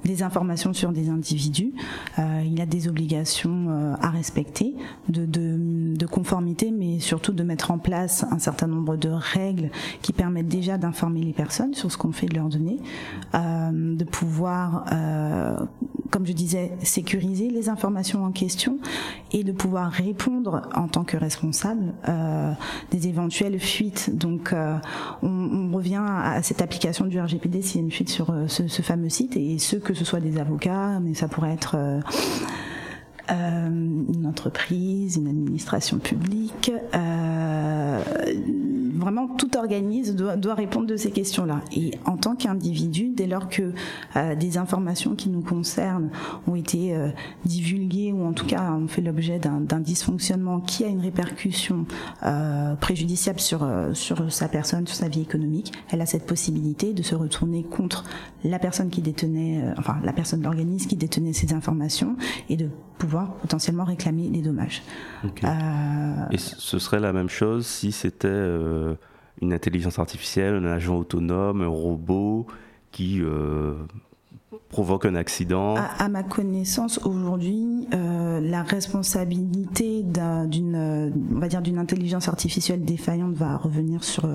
[0.04, 1.74] des informations sur des individus,
[2.18, 4.76] il a des obligations à respecter,
[5.10, 9.70] de, de, de conformité, mais surtout de mettre en place un certain nombre de règles
[10.02, 12.80] qui permettent déjà d'informer les personnes sur ce qu'on fait de leurs données,
[13.36, 15.56] euh, de pouvoir, euh,
[16.10, 18.80] comme je disais, sécuriser les informations en question
[19.32, 22.54] et de pouvoir répondre en tant que responsable euh,
[22.90, 24.18] des éventuelles fuites.
[24.18, 24.56] Donc,
[25.22, 28.82] on, revient à cette application du RGPD s'il y a une fuite sur ce, ce,
[28.82, 31.76] fameux site et ce que ce soit des avocats, mais ça pourrait être
[33.30, 38.02] une entreprise, une administration publique, euh,
[38.96, 41.62] vraiment tout organisme doit, doit, répondre de ces questions-là.
[41.76, 43.74] Et en tant qu'individu, dès lors que
[44.16, 46.10] euh, des informations qui nous concernent
[46.48, 47.10] ont été euh,
[47.46, 51.86] divulguées ou en tout cas ont fait l'objet d'un dysfonctionnement qui a une répercussion
[52.24, 57.04] euh, préjudiciable sur, sur sa personne, sur sa vie économique, elle a cette possibilité de
[57.04, 58.04] se retourner contre
[58.44, 62.16] la personne qui détenait, enfin la personne de l'organisme qui détenait ces informations
[62.50, 64.84] et de pouvoir potentiellement réclamer les dommages.
[66.32, 68.28] Et ce serait la même chose si c'était
[69.42, 72.48] une intelligence artificielle, un agent autonome, un robot
[72.92, 73.74] qui euh,
[74.74, 81.78] provoque un accident à, ma connaissance, aujourd'hui, euh, la responsabilité d'une, on va dire, d'une
[81.78, 84.28] intelligence artificielle défaillante va revenir sur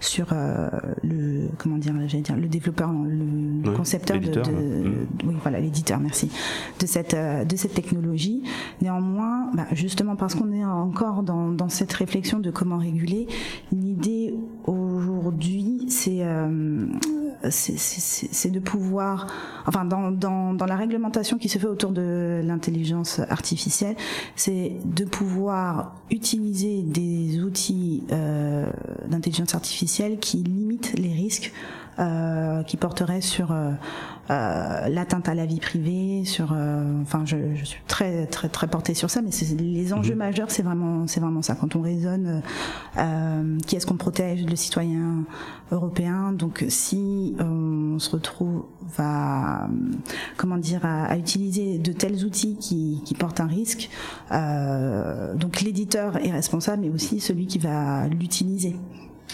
[0.00, 0.70] sur euh,
[1.04, 5.06] le comment dire, j'allais dire, le développeur, le concepteur de, mmh.
[5.26, 6.30] oui, voilà, l'éditeur, merci,
[6.80, 8.44] de cette euh, de cette technologie.
[8.80, 13.26] Néanmoins, bah, justement parce qu'on est encore dans, dans cette réflexion de comment réguler,
[13.72, 14.34] l'idée
[14.66, 16.22] aujourd'hui, c'est
[17.50, 19.26] c'est de pouvoir,
[19.66, 23.96] enfin dans, la réglementation qui se fait autour de l'intelligence artificielle,
[24.36, 28.66] c'est de pouvoir utiliser des outils euh,
[29.06, 31.52] d'intelligence artificielle qui limitent les risques
[31.98, 33.70] euh, qui porterait sur euh,
[34.30, 36.56] euh, l'atteinte à la vie privée, sur,
[37.02, 39.28] enfin, je, je, suis très très très portée sur ça, mais
[39.58, 40.18] les enjeux mhm.
[40.18, 41.54] majeurs, c'est vraiment c'est vraiment ça.
[41.54, 42.40] Quand on raisonne,
[43.66, 45.24] qui est-ce qu'on protège le citoyen
[45.70, 48.64] européen Donc, si on se retrouve
[48.96, 49.68] à
[50.38, 53.90] comment dire à, à utiliser de tels outils qui, qui portent un risque,
[54.30, 58.76] donc l'éditeur est responsable, mais aussi celui qui va l'utiliser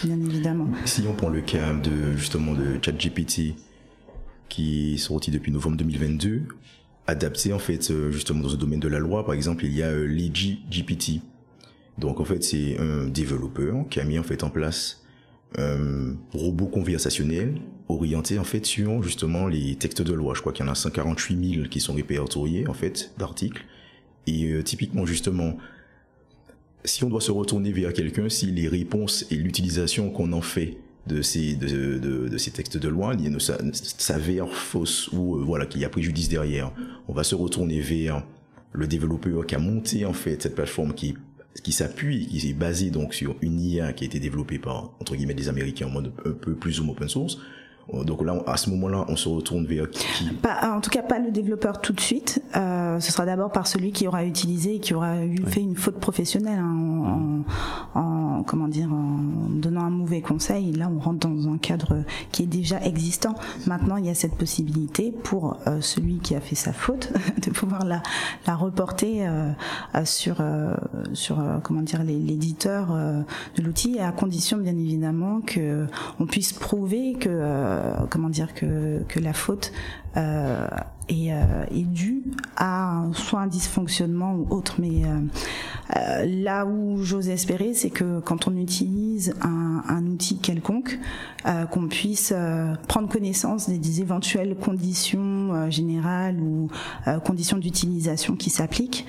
[0.03, 0.67] bien évidemment.
[0.85, 3.55] Si on prend le cas de justement de ChatGPT
[4.49, 6.43] qui est sorti depuis novembre 2022,
[7.07, 9.83] adapté en fait euh, justement dans ce domaine de la loi, par exemple, il y
[9.83, 11.21] a euh, GPT.
[11.97, 15.03] Donc en fait, c'est un développeur qui a mis en fait en place
[15.57, 20.33] un robot conversationnel orienté en fait sur justement les textes de loi.
[20.35, 23.65] Je crois qu'il y en a 148 000 qui sont répertoriés en fait d'articles.
[24.27, 25.57] Et euh, typiquement justement,
[26.85, 30.77] si on doit se retourner vers quelqu'un, si les réponses et l'utilisation qu'on en fait
[31.07, 33.15] de ces, de, de, ces textes de loi
[33.79, 36.71] s'avèrent fausses ou euh, voilà qu'il y a préjudice derrière,
[37.07, 38.23] on va se retourner vers
[38.73, 41.15] le développeur qui a monté en fait cette plateforme qui
[41.63, 45.15] qui s'appuie, qui est basée donc sur une IA qui a été développée par entre
[45.15, 47.39] guillemets des Américains en mode un peu plus ou moins open source
[48.03, 51.19] donc là, à ce moment-là, on se retourne vers qui pas, En tout cas, pas
[51.19, 52.41] le développeur tout de suite.
[52.55, 55.75] Euh, ce sera d'abord par celui qui aura utilisé et qui aura eu fait une
[55.75, 57.43] faute professionnelle hein,
[57.95, 60.71] en, en, comment dire, en donnant un mauvais conseil.
[60.73, 63.35] Là, on rentre dans un cadre qui est déjà existant.
[63.65, 67.11] Maintenant, il y a cette possibilité pour euh, celui qui a fait sa faute
[67.45, 68.01] de pouvoir la,
[68.47, 69.51] la reporter euh,
[70.05, 70.75] sur euh,
[71.13, 72.87] sur comment dire l'éditeur
[73.55, 75.85] de l'outil, à condition bien évidemment que
[76.19, 77.78] on puisse prouver que euh,
[78.09, 79.71] comment dire que, que la faute
[80.17, 80.67] euh,
[81.09, 82.23] est, euh, est due
[82.57, 84.75] à soit un dysfonctionnement ou autre.
[84.79, 85.01] Mais
[86.25, 90.99] là où j'ose espérer, c'est que quand on utilise un, un outil quelconque,
[91.71, 92.33] qu'on puisse
[92.87, 96.69] prendre connaissance des, éventuelles conditions générales ou
[97.25, 99.05] conditions d'utilisation qui s'appliquent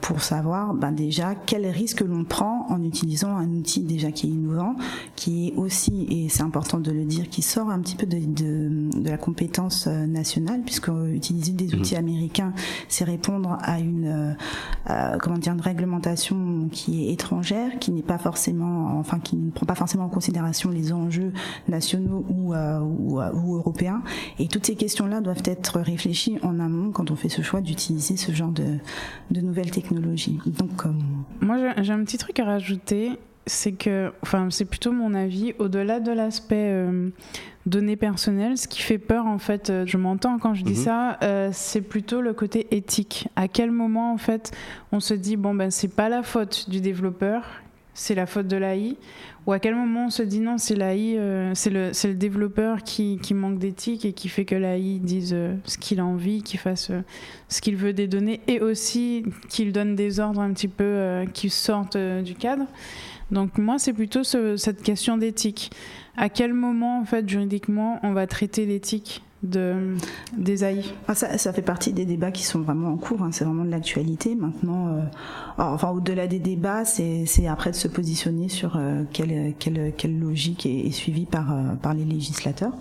[0.00, 4.30] pour savoir ben, déjà quel risque l'on prend en utilisant un outil déjà qui est
[4.30, 4.74] innovant,
[5.16, 8.18] qui est aussi, et c'est important de le dire, qui sort un petit peu de,
[8.18, 12.00] de, de la compétence euh, nationale, puisque utiliser des outils mhm.
[12.00, 12.52] américains,
[12.88, 14.32] c'est répondre à une euh,
[14.90, 19.50] euh, comment dire une réglementation qui est étrangère, qui n'est pas forcément, enfin qui ne
[19.50, 21.32] prend pas forcément en considération les enjeux
[21.68, 24.02] nationaux ou, ou, ou européens.
[24.38, 28.16] Et toutes ces questions-là doivent être réfléchies en amont quand on fait ce choix d'utiliser
[28.16, 28.78] ce genre de,
[29.30, 30.38] de nouvelles technologies.
[30.46, 30.84] Donc,
[31.40, 36.00] moi j'ai un petit truc à rajouter c'est que, enfin, c'est plutôt mon avis, au-delà
[36.00, 37.10] de l'aspect euh,
[37.66, 40.84] données personnelles, ce qui fait peur, en fait, euh, je m'entends quand je dis mhm.
[40.84, 43.28] ça, euh, c'est plutôt le côté éthique.
[43.36, 44.52] À quel moment, en fait,
[44.90, 47.44] on se dit, bon, ben, c'est pas la faute du développeur,
[47.94, 48.96] c'est la faute de l'AI,
[49.46, 51.18] ou à quel moment on se dit, non, c'est l'AI,
[51.54, 55.78] c'est le, le, développeur qui, qui manque d'éthique et qui fait que l'AI dise ce
[55.78, 56.90] qu'il a envie, qu'il fasse
[57.48, 61.50] ce qu'il veut des données, et aussi qu'il donne des ordres un petit peu qui
[61.50, 62.64] sortent du cadre.
[63.30, 65.70] Donc moi, c'est plutôt cette question d'éthique.
[66.16, 69.96] À quel moment, en fait, juridiquement, on va traiter l'éthique de,
[70.36, 73.30] des AI ah, ça, fait partie des débats qui sont vraiment en cours, hein.
[73.32, 74.34] c'est vraiment de l'actualité.
[74.34, 75.00] Maintenant, euh,
[75.58, 80.66] enfin, au-delà des débats, c'est après de se positionner sur euh, quelle, quelle, quelle, logique
[80.66, 82.74] est, suivie par, euh, par les législateurs.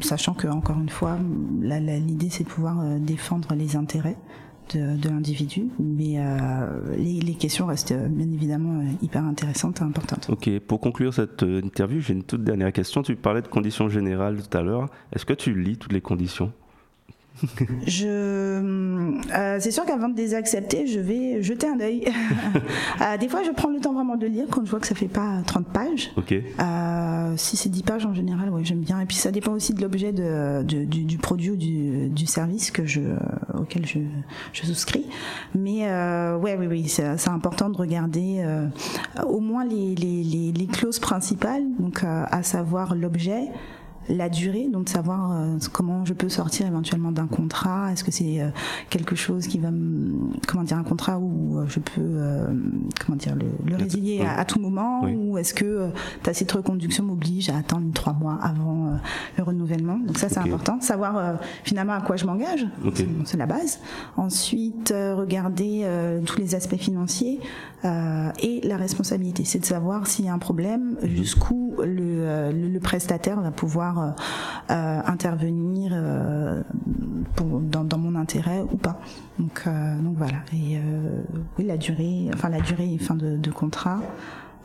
[0.00, 1.18] sachant que encore une fois,
[1.62, 4.16] l'idée c'est de pouvoir défendre les intérêts
[4.72, 10.28] de, l'individu, mais euh, les, questions restent euh, bien évidemment euh, hyper intéressantes et importantes.
[10.30, 13.02] Ok, pour conclure cette interview, j'ai une toute dernière question.
[13.02, 14.88] Tu parlais de conditions générales tout à l'heure.
[15.12, 16.52] Est-ce que tu lis toutes les conditions?
[17.86, 22.04] je, euh, c'est sûr qu'avant de les accepter, je vais jeter un œil.
[23.00, 24.94] euh, des fois, je prends le temps vraiment de lire quand je vois que ça
[24.94, 26.12] fait pas 30 pages.
[26.16, 26.44] Okay.
[26.60, 29.00] Euh, si c'est 10 pages en général, ouais, j'aime bien.
[29.00, 32.26] Et puis ça dépend aussi de l'objet de, de, du, du, produit ou du, du,
[32.26, 33.00] service que je,
[33.58, 33.98] auquel je,
[34.52, 35.06] je souscris.
[35.56, 38.66] Mais euh, ouais, oui, oui, c'est, important de regarder euh,
[39.26, 43.48] au moins les, les, les, les, clauses principales, donc à savoir l'objet
[44.08, 47.92] la durée, donc de savoir euh, comment je peux sortir éventuellement d'un contrat.
[47.92, 48.48] Est-ce que c'est euh,
[48.90, 49.68] quelque chose qui va,
[50.46, 52.20] comment dire, un contrat où euh, je peux,
[53.04, 55.90] comment dire, le, résilier à, tout moment, ou est-ce que
[56.22, 58.98] ta cette reconduction m'oblige à attendre trois mois avant
[59.36, 59.98] le renouvellement?
[59.98, 60.80] Donc ça, c'est important.
[60.80, 62.66] Savoir finalement à quoi je m'engage,
[63.24, 63.80] c'est la base.
[64.16, 65.86] Ensuite, regarder
[66.26, 67.40] tous les aspects financiers
[67.84, 69.44] et la responsabilité.
[69.44, 73.93] C'est de savoir s'il y a un problème, jusqu'où où le, le, prestataire va pouvoir
[74.68, 75.92] intervenir
[77.36, 79.00] dans, dans, mon intérêt ou pas.
[79.38, 79.64] Donc,
[80.02, 80.38] donc voilà.
[80.52, 80.78] Et
[81.58, 84.00] oui, la durée, enfin la durée fin de, de contrat.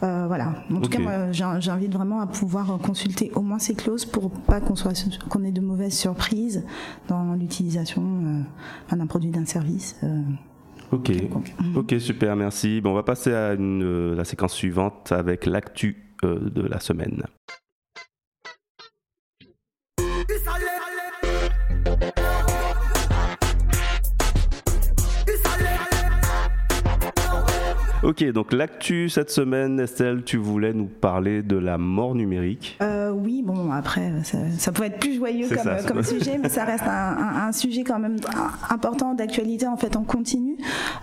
[0.02, 0.54] Euh, voilà.
[0.72, 4.76] En tout cas, j'invite vraiment à pouvoir consulter au moins ces clauses pour pas qu'on
[4.76, 4.94] soit
[5.30, 6.66] qu'on ait de mauvaises surprises
[7.08, 8.46] dans l'utilisation
[8.92, 9.98] euh, d'un produit, d'un service.
[10.04, 10.22] Euh,
[10.92, 11.12] ok.
[11.76, 12.82] Ok, super, merci.
[12.82, 17.24] Bon, on va passer à une, la séquence suivante avec l'actu de la semaine.
[28.10, 32.76] Ok, donc l'actu cette semaine, Estelle, tu voulais nous parler de la mort numérique.
[32.82, 34.12] Euh, oui, bon, après,
[34.58, 35.48] ça, pourrait être plus joyeux
[35.88, 38.16] comme, sujet, mais ça reste un, sujet quand même
[38.72, 40.58] important d'actualité en fait en continu.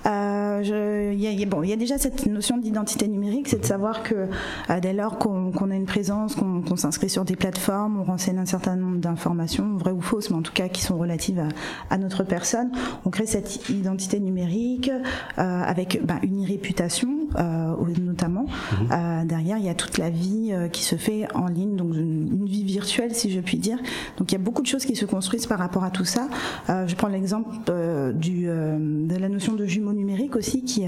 [0.04, 3.66] Euh, il y, a, bon, il y a déjà cette notion d'identité numérique, c'est de
[3.66, 4.26] savoir que
[4.70, 8.46] euh, dès lors qu'on a une présence, qu'on s'inscrit sur des plateformes, on renseigne un
[8.46, 11.40] certain nombre d'informations, vraies ou fausses, mais en tout cas qui sont relatives
[11.88, 12.72] à, notre personne,
[13.04, 14.90] on crée cette identité numérique
[15.36, 18.46] avec ben, une réputation euh, notamment.
[18.46, 18.88] Mhm.
[18.92, 21.94] Euh, derrière, il y a toute la vie euh, qui se fait en ligne, donc
[21.94, 23.78] une, vie virtuelle, si je puis dire.
[24.18, 26.28] Donc il y a beaucoup de choses qui se construisent par rapport à tout ça.
[26.68, 27.50] je prends l'exemple
[28.14, 30.86] du de la notion de jumeau numérique aussi, qui,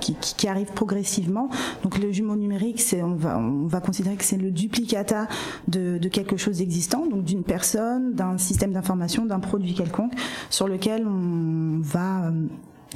[0.00, 1.48] qui, arrive progressivement.
[1.82, 5.26] Donc le jumeau numérique, c'est on va on va considérer que c'est le duplicata
[5.66, 10.12] de, de quelque chose d'existant, donc d'une personne, d'un système d'information, d'un produit quelconque,
[10.50, 12.30] sur lequel on va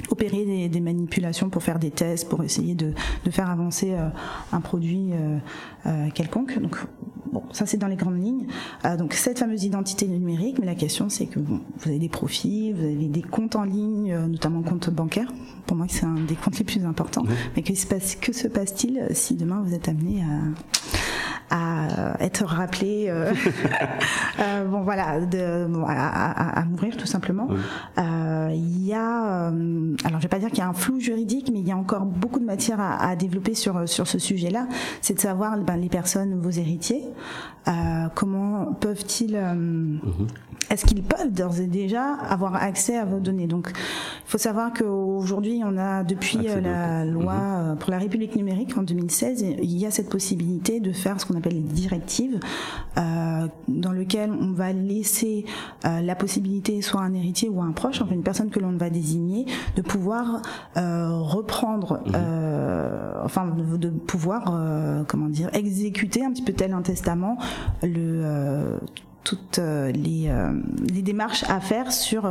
[0.09, 2.93] opérer des, manipulations pour faire des tests, pour essayer de,
[3.29, 4.09] faire avancer euh,
[4.51, 5.37] un produit euh,
[5.85, 6.59] euh, quelconque.
[6.59, 6.77] Donc,
[7.31, 8.47] bon, ça c'est dans les grandes lignes.
[8.97, 12.83] donc cette fameuse identité numérique, mais la question c'est que vous avez des profils, vous
[12.83, 15.31] avez des comptes en ligne, notamment comptes bancaires.
[15.65, 17.23] Pour moi, c'est un des comptes les plus importants.
[17.55, 20.41] Mais que se passe, que se passe-t-il si demain vous êtes amené à
[22.19, 23.13] être rappelé,
[24.69, 27.49] bon voilà, de, à, mourir tout simplement.
[27.97, 29.51] Il y a
[30.05, 31.77] alors je vais pas dire qu'il y a un flou juridique, mais il y a
[31.77, 34.67] encore beaucoup de matière à, développer sur sur ce sujet-là.
[35.01, 37.03] C'est de savoir ben, les personnes, vos héritiers,
[37.67, 40.27] euh, comment peuvent-ils, euh, mhm.
[40.71, 43.45] est-ce qu'ils peuvent d'ores et déjà avoir accès à vos données?
[43.45, 47.77] Donc, il faut savoir qu'aujourd'hui, on a depuis euh, la loi mhm.
[47.77, 51.37] pour la République numérique en 2016, il y a cette possibilité de faire ce qu'on
[51.37, 52.39] appelle les directives,
[52.95, 55.45] dans lequel on va laisser
[55.83, 59.45] la possibilité, soit un héritier ou un proche, enfin une personne que l'on va désigner,
[59.75, 60.41] de pouvoir
[60.75, 63.23] reprendre, mhm.
[63.23, 67.37] enfin de, de pouvoir, comment dire, exécuter un petit peu tel un testament
[67.83, 68.77] le euh,
[69.23, 70.51] toutes euh, les, euh,
[70.91, 72.27] les, démarches à faire sur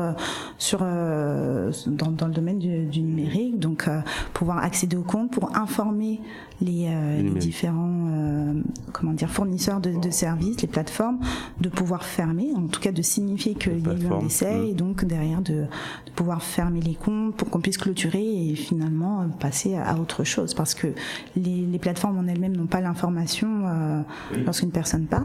[0.59, 3.89] sur dans, dans, le domaine du, du numérique donc
[4.35, 6.21] pouvoir accéder au compte pour informer
[6.61, 8.53] les, euh, les différents euh,
[8.93, 11.19] comment dire fournisseurs de, de, services, les plateformes,
[11.61, 14.65] de pouvoir fermer, en tout cas de signifier qu'il y a eu un décès mm.
[14.67, 19.27] et donc derrière de, de, pouvoir fermer les comptes pour qu'on puisse clôturer et finalement
[19.39, 20.55] passer à, autre chose.
[20.55, 20.89] Parce que
[21.37, 24.03] les, les plateformes en elles-mêmes n'ont pas l'information euh,
[24.45, 25.25] lorsqu'une personne part.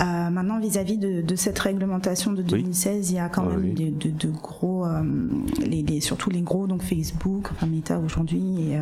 [0.00, 4.10] Euh, maintenant, vis-à-vis de, de, cette réglementation de 2016, il y a quand même de,
[4.10, 5.02] de, gros, euh,
[5.64, 8.78] les, les, surtout les gros, donc Facebook, enfin Meta aujourd'hui et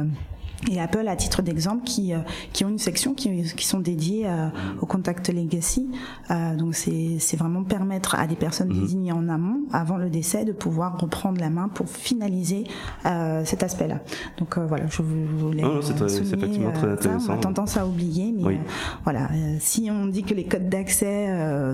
[0.71, 2.19] et Apple, à titre d'exemple, qui, euh,
[2.53, 4.49] qui ont une section qui, qui sont dédiées euh,
[4.81, 5.91] au contact legacy.
[6.31, 8.81] Euh, donc c'est vraiment permettre à des personnes mhm.
[8.81, 12.65] désignées en amont, avant le décès, de pouvoir reprendre la main pour finaliser
[13.07, 14.01] euh, cet aspect-là.
[14.39, 16.01] Donc euh, voilà, je voulais oh, c'est
[16.33, 17.33] effectivement très intéressant.
[17.33, 18.59] on a tendance à oublier, mais
[19.05, 19.29] voilà,
[19.61, 21.27] si on dit que les codes d'accès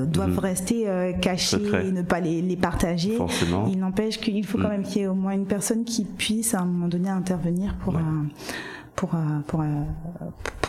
[0.07, 0.39] doivent mhm.
[0.39, 3.18] rester cachés et ne pas les, les partager,
[3.68, 4.70] il n'empêche qu'il faut quand mhm.
[4.70, 7.74] même qu'il y ait au moins une personne qui puisse à un moment donné intervenir
[7.76, 8.26] pour un
[9.01, 9.18] pour, euh,
[9.55, 9.84] euh,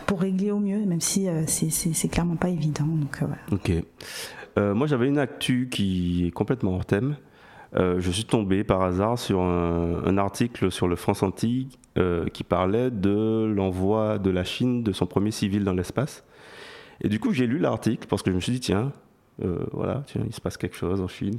[0.08, 2.88] pour, régler au mieux, même si euh, c'est clairement pas évident.
[3.52, 3.72] Ok.
[4.58, 7.18] moi, j'avais une actu qui est complètement hors thème.
[7.76, 11.68] je suis tombé par hasard sur un, article sur le France Antilles
[12.34, 16.24] qui parlait de l'envoi de la Chine de son premier civil dans l'espace.
[17.02, 18.94] Et du coup, j'ai lu l'article parce que je me suis dit, tiens,
[19.74, 21.38] voilà, tiens, il se passe quelque chose en Chine.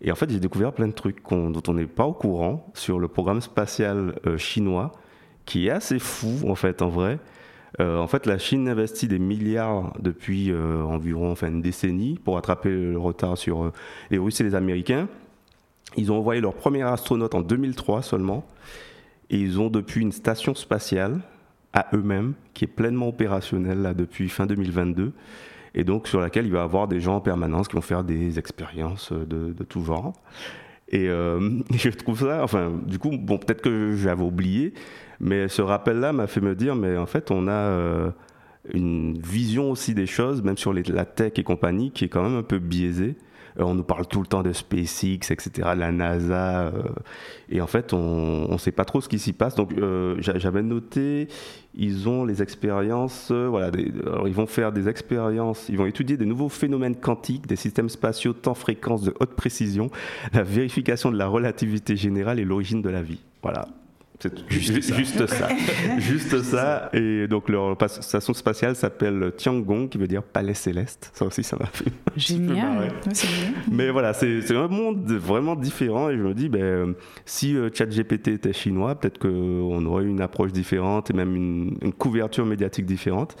[0.00, 2.98] Et en fait, j'ai découvert plein de trucs dont on n'est pas au courant sur
[2.98, 4.92] le programme spatial chinois
[5.50, 7.18] qui est assez fou en fait en vrai.
[7.80, 12.38] Euh, en fait, la Chine investit des milliards depuis euh, environ enfin, une décennie pour
[12.38, 13.72] attraper le retard sur euh,
[14.12, 15.08] les Russes et les Américains.
[15.96, 18.46] Ils ont envoyé leur premier astronaute en 2003 seulement.
[19.28, 21.20] Et ils ont depuis une station spatiale
[21.72, 25.12] à eux-mêmes qui est pleinement opérationnelle là, depuis fin 2022.
[25.74, 28.04] Et donc sur laquelle il va y avoir des gens en permanence qui vont faire
[28.04, 30.12] des expériences de, de tout genre.
[30.92, 31.06] Et
[31.70, 34.74] je trouve ça, enfin, du coup, bon, peut-être que j'avais oublié,
[35.20, 38.10] mais ce rappel-là m'a fait me dire, mais en fait, on a, euh,
[38.72, 42.36] une vision aussi des choses, même sur la tech et compagnie, qui est quand même
[42.36, 43.16] un peu biaisée.
[43.58, 46.82] Euh, on nous parle tout le temps de SpaceX, etc., de la NASA, euh,
[47.50, 49.54] et en fait, on ne sait pas trop ce qui s'y passe.
[49.56, 49.74] Donc,
[50.20, 51.28] j'avais noté,
[51.74, 56.48] ils ont les expériences, voilà, ils vont faire des expériences, ils vont étudier des nouveaux
[56.48, 59.90] phénomènes quantiques, des systèmes spatiaux temps-fréquence de haute précision,
[60.32, 63.20] la vérification de la relativité générale et l'origine de la vie.
[63.42, 63.66] Voilà,
[64.20, 65.48] c'est juste, ça.
[65.98, 66.90] Juste ça.
[66.94, 71.10] Et donc leur station spatiale s'appelle Tiangong, qui veut dire palais céleste.
[71.14, 71.90] Ça aussi, ça m'a fait.
[72.16, 72.92] Génial.
[73.70, 76.10] Mais voilà, c'est un monde vraiment différent.
[76.10, 76.94] Et je me dis, ben,
[77.24, 82.46] si euh, ChatGPT était chinois, peut-être qu'on aurait une approche différente et même une, couverture
[82.46, 83.36] médiatique différente.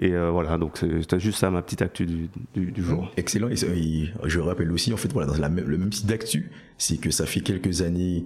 [0.00, 3.10] Et euh, voilà, donc c'était juste ça ma petite actu du, du, jour.
[3.16, 3.48] Excellent.
[3.48, 7.10] Et, je rappelle aussi, en fait, voilà, dans la le même site d'actu, c'est que
[7.10, 8.24] ça fait quelques années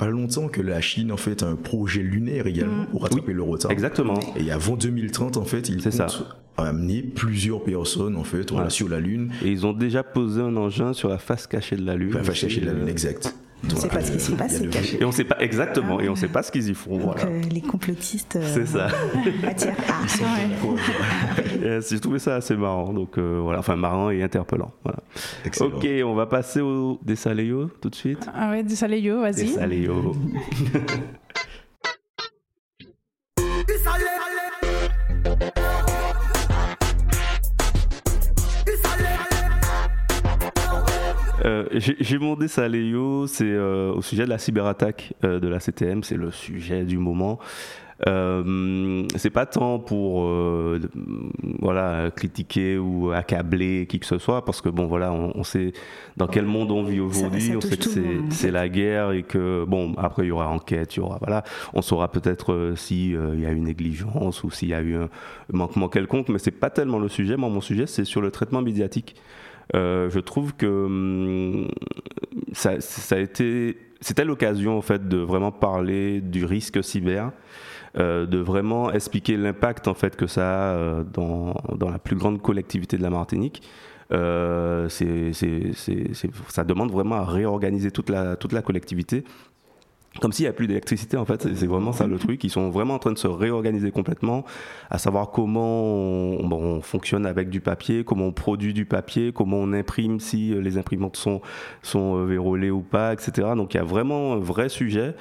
[0.00, 2.86] pas longtemps que la Chine en fait a un projet lunaire également mm.
[2.86, 3.70] pour rattraper le retard.
[3.70, 4.18] Exactement.
[4.34, 6.24] Et avant 2030 en fait, ils comptent
[6.56, 9.30] amener plusieurs personnes en fait sur la Lune.
[9.44, 12.14] Et ils ont déjà posé un engin sur la face cachée de la Lune.
[12.14, 13.34] La face cachée de la Lune, exact.
[13.64, 15.00] On ne sait pas ce qui s'y passe, c'est caché.
[15.00, 16.98] Et on sait pas exactement, et on ne sait pas ce qu'ils y font.
[16.98, 18.36] Donc, euh, les complotistes.
[18.36, 18.88] Euh, c'est ça.
[19.46, 19.74] attirent.
[19.88, 24.72] Ah, J'ai trouvé ça assez marrant, donc euh, voilà, enfin marrant et interpellant.
[24.84, 25.00] Voilà.
[25.60, 28.28] Ok, on va passer au Desaléo tout de suite.
[28.34, 29.46] Ah ouais, Desaléo, vas-y.
[29.46, 30.14] Desaléo.
[41.44, 45.48] Euh, j'ai demandé ça à Léo, c'est euh, au sujet de la cyberattaque euh, de
[45.48, 47.38] la CTM, c'est le sujet du moment.
[48.08, 50.26] Euh, c'est pas tant pour
[51.60, 55.74] voilà critiquer ou accabler qui que ce soit parce que bon voilà on, sait
[56.16, 57.90] dans quel monde on vit aujourd'hui on sait que
[58.30, 61.44] c'est la guerre et que bon après il y aura enquête il y aura voilà.
[61.74, 65.10] On saura peut-être s'il y a eu négligence ou s'il y a eu un
[65.52, 67.36] manquement quelconque mais c'est pas tellement le sujet.
[67.36, 69.14] Moi mon sujet c'est sur le traitement médiatique.
[69.14, 71.68] euh, je trouve que hum,
[72.52, 72.76] ça,
[73.10, 77.32] a été, c'était l'occasion en fait de vraiment parler du risque cyber.
[77.98, 82.14] Euh, de vraiment expliquer l'impact en fait que ça a euh, dans, dans, la plus
[82.14, 83.62] grande collectivité de la Martinique.
[84.12, 85.32] Euh, c'est,
[86.48, 89.24] ça demande vraiment à réorganiser toute la, toute la collectivité
[90.18, 92.42] comme s'il n'y a plus d'électricité en fait, c'est vraiment ça le truc.
[92.42, 94.44] Ils sont vraiment en train de se réorganiser complètement,
[94.90, 99.72] à savoir comment on, fonctionne avec du papier, comment on produit du papier, comment on
[99.72, 101.40] imprime si les imprimantes sont,
[101.82, 103.48] sont euh, vérolées ou pas, etc.
[103.54, 105.14] Donc il y a vraiment un vrai sujet.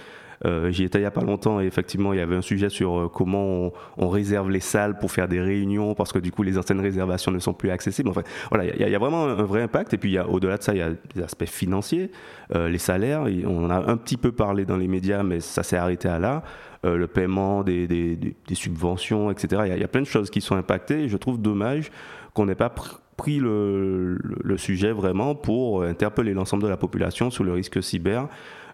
[0.45, 2.69] Euh, J'y étais il n'y a pas longtemps et effectivement, il y avait un sujet
[2.69, 6.43] sur euh, comment on, réserve les salles pour faire des réunions parce que du coup,
[6.43, 8.09] les anciennes réservations ne sont plus accessibles.
[8.09, 9.93] Enfin, voilà, il y, a vraiment un, vrai impact.
[9.93, 12.11] Et puis, au-delà de ça, il y a des aspects financiers,
[12.55, 13.25] euh, les salaires.
[13.45, 16.19] on en a un petit peu parlé dans les médias, mais ça s'est arrêté à
[16.19, 16.43] là.
[16.85, 18.17] Le paiement des,
[18.53, 19.63] subventions, etc.
[19.65, 21.09] Il y, a, plein de choses qui sont impactées.
[21.09, 21.91] je trouve dommage
[22.33, 22.73] qu'on n'ait pas
[23.17, 28.29] pris le, le, sujet vraiment pour interpeller l'ensemble de la population sur le risque cyber.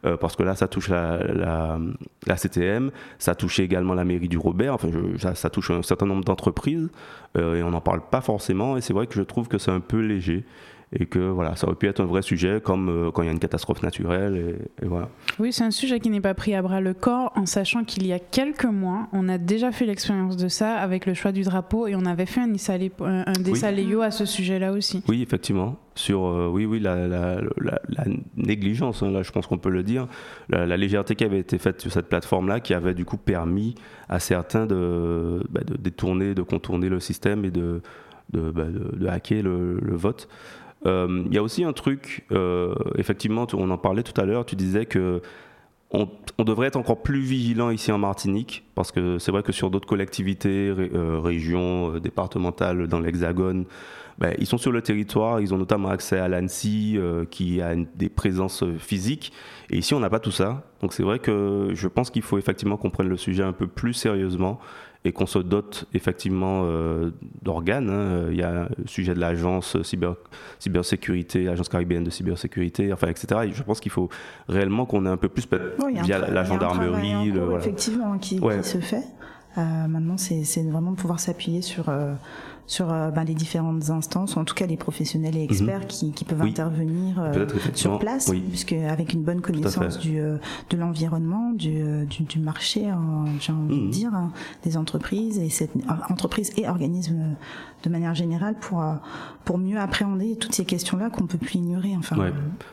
[0.06, 1.20] Euh, parce que là, ça touche la,
[2.28, 4.90] la, CTM, ça touche également la mairie du Robert, enfin,
[5.34, 6.90] ça, touche un certain nombre d'entreprises,
[7.38, 9.72] euh, et on n'en parle pas forcément, et c'est vrai que je trouve que c'est
[9.72, 10.44] un peu léger
[10.98, 13.30] et que voilà, ça aurait pu être un vrai sujet comme euh, quand il y
[13.30, 14.58] a une catastrophe naturelle.
[14.82, 15.10] Et, voilà.
[15.40, 18.08] Oui, c'est un sujet qui n'est pas pris à bras le corps, en sachant qu'il
[18.08, 21.44] y a quelques mois, on a déjà fait l'expérience de ça avec le choix du
[21.44, 25.04] drapeau et on avait fait un, un, un à ce sujet-là aussi.
[25.08, 25.78] Oui, effectivement.
[25.96, 27.38] Sur euh, oui, oui, la, la,
[28.36, 30.08] négligence, hein, là, je pense qu'on peut le dire,
[30.50, 33.76] la, légèreté qui avait été faite sur cette plateforme-là, qui avait du coup permis
[34.10, 37.82] à certains de, bah, de détourner, de contourner le système et de,
[38.34, 40.28] de, bah, de hacker le, le vote.
[40.86, 44.46] Euh, il y a aussi un truc, euh, effectivement, on en parlait tout à l'heure,
[44.46, 45.22] tu disais que
[45.92, 46.10] on,
[46.44, 49.88] devrait être encore plus vigilant ici en Martinique, parce que c'est vrai que sur d'autres
[49.88, 53.66] collectivités, euh, régions, départementales dans l'Hexagone,
[54.18, 56.98] ben, ils sont sur le territoire, ils ont notamment accès à l'ANSI
[57.32, 59.32] qui a des présences physiques.
[59.70, 60.64] Et ici, on n'a pas tout ça.
[60.82, 63.68] Donc c'est vrai que je pense qu'il faut effectivement qu'on prenne le sujet un peu
[63.68, 64.60] plus sérieusement
[65.06, 67.12] et qu'on se dote effectivement euh,
[67.44, 67.90] d'organes.
[67.90, 68.28] Hein.
[68.32, 70.16] Il y a le sujet de l'agence cyber,
[70.60, 73.42] cybersécurité, agence caribéenne de cybersécurité, enfin, etc.
[73.46, 74.10] Et je pense qu'il faut
[74.50, 75.48] réellement qu'on ait un peu plus
[76.04, 77.32] via la, gendarmerie.
[77.58, 79.04] Effectivement, qui, qui, se fait.
[79.58, 82.14] Euh, maintenant, c'est vraiment de pouvoir s'appuyer sur euh,
[82.68, 85.46] sur euh, ben, les différentes instances, ou en tout cas les professionnels et mhm.
[85.46, 90.38] experts qui, qui, peuvent intervenir euh, sur place, puisque avec une bonne connaissance du, euh,
[90.70, 92.92] de l'environnement, du, du, du, marché,
[93.40, 93.90] j'ai envie de mhm.
[93.90, 94.32] dire, hein,
[94.64, 95.72] des entreprises et cette
[96.10, 97.36] entreprises et organismes
[97.86, 98.84] de manière générale pour
[99.46, 101.94] pour mieux appréhender toutes ces questions-là qu'on peut plus ignorer.
[101.98, 102.16] Enfin.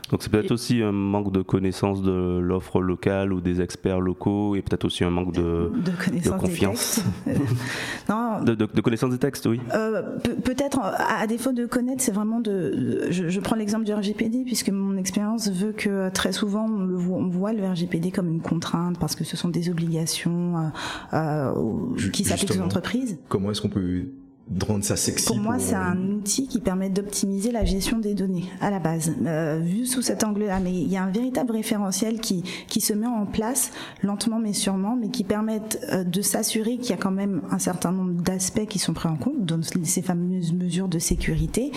[0.09, 4.55] Donc c'est peut-être aussi un manque de connaissance de l'offre locale ou des experts locaux
[4.55, 7.03] et peut-être aussi un manque de, de, connaissance confiance.
[8.09, 9.61] non, alors, de, de, de connaissance des textes, oui.
[9.73, 10.01] Euh,
[10.43, 13.07] Peut-être, à, à défaut de connaître, c'est vraiment de.
[13.11, 16.95] Je, je prends l'exemple du RGPD, puisque mon expérience veut que très souvent on, le
[16.95, 20.71] voit, on voit le RGPD comme une contrainte, parce que ce sont des obligations
[21.13, 23.19] euh, euh, qui s'appliquent aux entreprises.
[23.29, 24.07] Comment est-ce qu'on peut
[24.67, 28.45] rendre ça sexy Pour moi, c'est un outil qui permet d'optimiser la gestion des données
[28.61, 30.59] à la base, euh, vu sous cet angle-là.
[30.59, 33.71] Mais il y a un véritable référentiel qui, qui se met en place
[34.01, 37.59] lentement mais sûrement, mais qui permettent euh, de s'assurer qu'il y a quand même un
[37.59, 41.71] certain nombre d'aspects qui sont pris en compte, dans ces fameuses mesures de sécurité,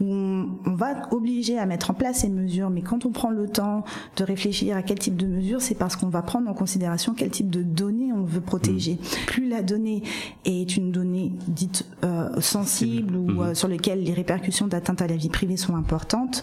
[0.00, 2.70] où on, on va obliger à mettre en place ces mesures.
[2.70, 3.84] Mais quand on prend le temps
[4.16, 7.30] de réfléchir à quel type de mesures, c'est parce qu'on va prendre en considération quel
[7.30, 8.98] type de données on veut protéger.
[9.26, 10.02] Plus la donnée
[10.44, 13.40] est une donnée dite euh, sensible ou Mhm.
[13.40, 16.42] euh, sur lesquelles les répercussions d'atteinte à la vie privée sont importantes,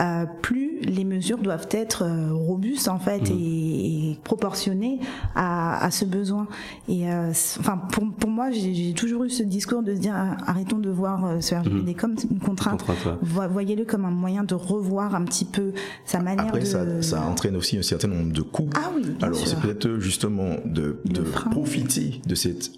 [0.00, 3.38] euh, plus les mesures doivent être euh, robustes en fait Mhm.
[3.38, 4.98] et, et proportionnées
[5.36, 6.48] à, à ce besoin.
[6.88, 10.14] Et euh, enfin pour, pour moi, j'ai toujours eu ce discours de se dire
[10.46, 12.80] arrêtons de voir euh, ce RGPD comme une contrainte.
[12.80, 13.12] Contrainte, ouais.
[13.22, 15.72] Vo- Voyez-le comme un moyen de revoir un petit peu
[16.06, 16.64] sa manière Après, de.
[16.64, 18.68] ça, ça entraîne aussi un certain nombre de coûts.
[18.74, 20.98] Ah oui, bien Alors, c'est peut-être justement de,
[21.50, 22.72] profiter de cette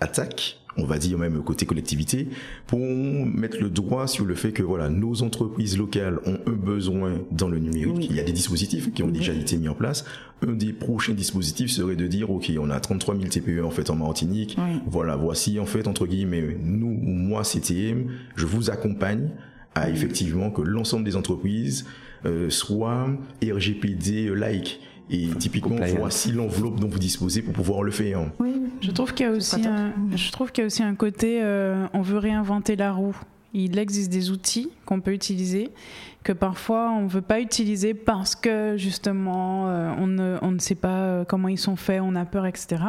[0.00, 2.28] attaque, on va dire même côté collectivité,
[2.66, 7.20] pour mettre le doigt sur le fait que voilà, nos entreprises locales ont un besoin
[7.30, 7.94] dans le numérique.
[7.96, 8.06] Oui.
[8.10, 9.12] Il y a des dispositifs qui ont Oui.
[9.12, 10.04] déjà été mis en place.
[10.46, 13.90] Un des prochains dispositifs serait de dire, OK, on a 33 000 TPE en fait
[13.90, 14.56] en Martinique.
[14.58, 14.80] Oui.
[14.86, 19.28] Voilà, voici en fait, entre guillemets, nous ou moi, CTM, je vous accompagne
[19.74, 21.86] à effectivement que l'ensemble des entreprises
[22.26, 23.08] euh, soient
[23.42, 24.80] RGPD like.
[25.10, 25.98] Et typiquement, compliant.
[25.98, 28.30] voici l'enveloppe dont vous disposez pour pouvoir le faire.
[28.38, 30.94] Oui, Je trouve qu'il y a aussi un, je trouve qu'il y a aussi un
[30.94, 33.16] côté, euh, on veut réinventer la roue.
[33.54, 35.70] Il existe des outils qu'on peut utiliser
[36.22, 40.58] que parfois on ne veut pas utiliser parce que justement euh, on, ne, on ne
[40.58, 42.82] sait pas euh, comment ils sont faits, on a peur, etc.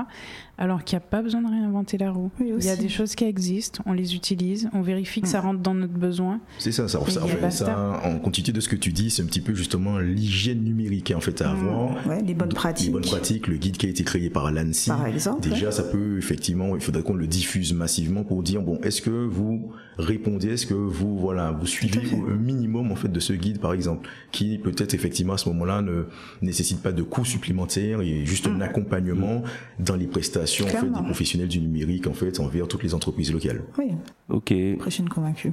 [0.60, 2.30] Alors qu'il n'y a pas besoin de réinventer la roue.
[2.40, 5.40] Oui, Il y a des choses qui existent, on les utilise, on vérifie que ça
[5.42, 5.46] Mm.
[5.46, 6.40] rentre dans notre besoin.
[6.60, 9.24] C'est ça, ça, ça, en fait, ça, en continuité de ce que tu dis, c'est
[9.24, 12.06] un petit peu justement l'hygiène numérique en fait à avoir.
[12.08, 12.92] ouais, les bonnes Les pratiques.
[12.92, 14.90] bonnes pratiques, le guide qui a été créé par l'ANSI.
[14.92, 15.42] Par exemple.
[15.50, 19.10] Déjà, ça peut effectivement, il faudrait qu'on le diffuse massivement pour dire bon, est-ce que
[19.10, 23.60] vous répondez, est-ce que vous voilà, vous suivez un minimum en fait de ce guide
[23.60, 26.04] par exemple, qui peut-être effectivement à ce moment-là ne
[26.42, 29.44] nécessite pas de coûts supplémentaires et juste un accompagnement
[29.80, 30.80] dans les prestations en fait, Mm.
[30.80, 31.00] Clairement.
[31.00, 33.62] des professionnels du numérique en fait envers toutes les entreprises locales.
[33.78, 33.92] Oui,
[34.30, 35.52] Ok, prochaine convaincue.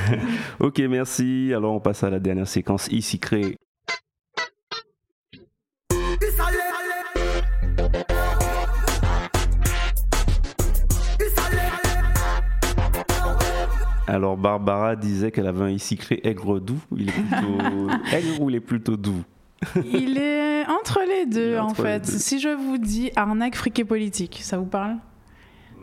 [0.60, 1.52] ok, merci.
[1.54, 3.56] Alors on passe à la dernière séquence ici créée.
[14.08, 16.80] Alors Barbara disait qu'elle avait un ici créé aigre doux.
[16.96, 19.22] Il est plutôt aigre ou il est plutôt doux?
[19.92, 22.00] Il est entre les deux en fait.
[22.00, 22.18] deux.
[22.18, 24.96] Si je vous dis arnaque friquée politique, ça vous parle?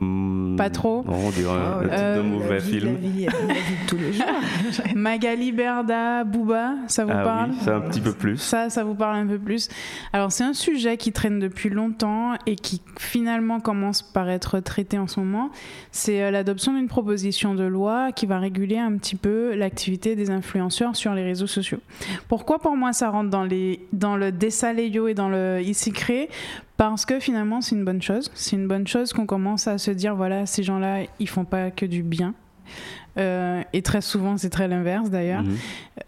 [0.02, 2.94] Hmm, Pas trop on dirait un, Oh, Euh, de mauvais la vie, film.
[3.02, 4.26] La vie, la vie de tous les jours.
[4.96, 8.38] Magali Berda, Booba, ça vous ah parle oui, c'est un petit peu plus.
[8.38, 9.70] Ça, ça vous parle un peu plus.
[10.14, 14.98] Alors, c'est un sujet qui traîne depuis longtemps et qui finalement commence par être traité
[15.00, 15.50] en ce moment.
[15.92, 20.30] C'est euh, l'adoption d'une proposition de loi qui va réguler un petit peu l'activité des
[20.30, 21.80] influenceurs sur les réseaux sociaux.
[22.28, 26.30] Pourquoi pour moi ça rentre dans, les, dans le dessaléo et dans le ici créé
[26.78, 28.32] parce que finalement c'est une bonne chose.
[28.34, 31.72] C'est une bonne chose qu'on commence à se dire voilà ces gens-là ils font pas
[31.72, 32.34] que du bien.
[33.18, 35.44] Euh, et très souvent c'est très l'inverse d'ailleurs.
[35.44, 35.56] Mhm.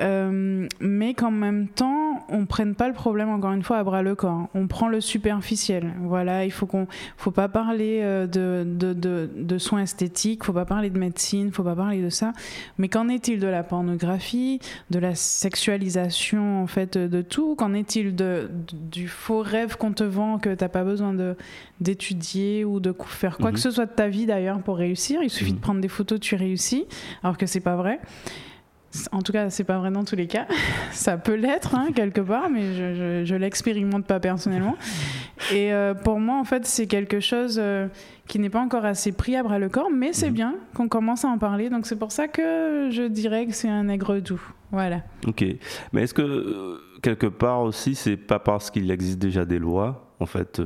[0.02, 4.02] Euh, mais qu'en même temps, on prenne pas le problème encore une fois à bras
[4.02, 4.48] le corps.
[4.54, 5.94] On prend le superficiel.
[6.02, 10.52] Voilà, il faut qu'on, faut pas parler euh, de, de, de, de soins esthétiques, faut
[10.54, 12.34] pas parler de médecine, faut pas parler de ça.
[12.78, 14.60] Mais qu'en est-il de la pornographie,
[14.92, 17.56] de la sexualisation en fait de tout?
[17.56, 21.36] Qu'en est-il de, du faux rêve qu'on te vend que t'as pas besoin de
[21.80, 23.54] d'étudier ou de faire quoi Mhm.
[23.54, 25.20] que ce soit de ta vie d'ailleurs pour réussir?
[25.22, 25.58] Il suffit Mhm.
[25.58, 26.86] de prendre des photos, tu réussis,
[27.24, 28.00] alors que c'est pas vrai.
[29.12, 30.48] En tout cas, c'est pas vrai dans tous les cas.
[30.92, 34.76] Ça peut l'être hein, quelque part, mais je, je, je l'expérimente pas personnellement.
[35.54, 37.90] Et euh, pour moi, en fait, c'est quelque chose euh,
[38.28, 40.34] qui n'est pas encore assez pris à bras le corps, mais c'est Mhm.
[40.34, 41.70] bien qu'on commence à en parler.
[41.70, 44.42] Donc c'est pour ça que je dirais que c'est un aigre doux.
[44.72, 45.02] Voilà.
[45.28, 45.46] Ok.
[45.94, 50.16] Mais est-ce que euh, quelque part aussi, c'est pas parce qu'il existe déjà des lois,
[50.20, 50.60] en fait,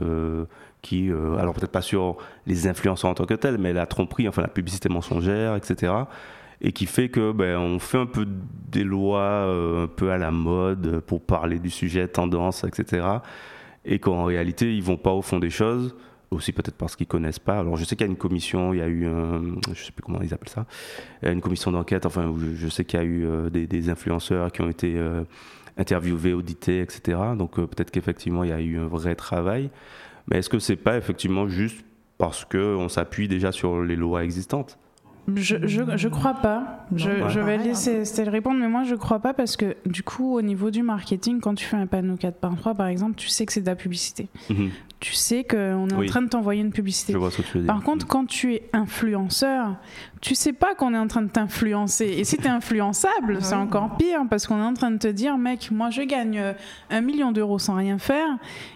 [0.82, 2.18] qui, euh, alors peut-être pas sur
[2.48, 5.94] les influenceurs en tant que tels, mais la tromperie, enfin la publicité mensongère, etc.
[6.62, 8.28] Et qui fait que ben, on fait un peu
[8.70, 13.06] des lois euh, un peu à la mode pour parler du sujet, tendance, etc.
[13.86, 15.96] Et qu'en réalité, ils vont pas au fond des choses.
[16.32, 17.60] Aussi peut-être parce qu'ils connaissent pas.
[17.60, 19.42] Alors je sais qu'il y a une commission, il y a eu, un,
[19.74, 20.66] je sais plus comment ils appellent ça,
[21.24, 22.06] une commission d'enquête.
[22.06, 25.26] Enfin, je, sais qu'il y a eu euh, des, influenceurs qui ont été euh,
[25.78, 27.20] interviewés, audités, etc.
[27.38, 29.70] Donc euh, peut-être qu'effectivement il y a eu un vrai travail.
[30.28, 31.84] Mais est-ce que c'est pas effectivement juste
[32.18, 34.78] parce qu'on s'appuie déjà sur les lois existantes?
[35.36, 36.86] Je, je, je crois pas.
[36.96, 37.30] Je, ouais.
[37.30, 40.42] je vais laisser Estelle répondre, mais moi je crois pas parce que du coup, au
[40.42, 43.46] niveau du marketing, quand tu fais un panneau 4 par 3 par exemple, tu sais
[43.46, 44.28] que c'est de la publicité.
[44.50, 44.72] Mhm.
[45.02, 46.06] Tu sais qu'on est Oui.
[46.08, 47.12] en train de t'envoyer une publicité.
[47.12, 47.74] Je vois ce que tu veux dire.
[47.74, 49.76] Par contre, quand tu es influenceur,
[50.22, 52.06] tu sais pas qu'on est en train de t'influencer.
[52.06, 53.62] Et si tu es influençable, c'est Ouais.
[53.62, 56.54] encore pire parce qu'on est en train de te dire, mec, moi je gagne euh,
[56.92, 58.28] un million d'euros sans rien faire.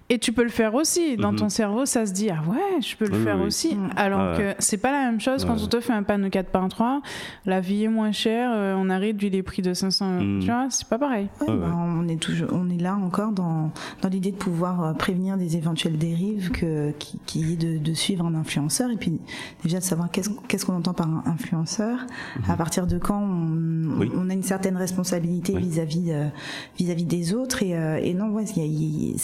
[0.10, 1.16] Et tu peux le faire aussi.
[1.18, 1.38] Dans Mhm.
[1.40, 3.46] ton cerveau, ça se dit, ah ouais, je peux le Oui, faire oui.
[3.46, 3.78] aussi.
[3.96, 4.38] Alors Ah ouais.
[4.56, 5.62] que c'est pas la même chose quand Ouais.
[5.64, 7.02] on te fait un panneau 4 par 3
[7.46, 10.24] la vie est moins chère, euh, on a réduit les prix de 500 euros.
[10.24, 10.40] Mhm.
[10.42, 11.28] Tu vois, c'est pas pareil.
[11.42, 13.72] Ouais, Ouais, bah, on est toujours, on est là encore dans
[14.02, 16.15] dans l'idée de pouvoir euh, prévenir des éventuelles dérives
[16.52, 19.20] que qui, qui est de, de suivre un influenceur et puis
[19.64, 22.00] déjà de savoir qu'est-ce qu'on entend par un influenceur,
[22.48, 24.12] à partir de quand on, Oui.
[24.16, 25.62] on a une certaine responsabilité Oui.
[25.64, 26.28] vis-à-vis euh,
[26.78, 29.16] vis-à-vis des autres et, euh, et non ouais y a- y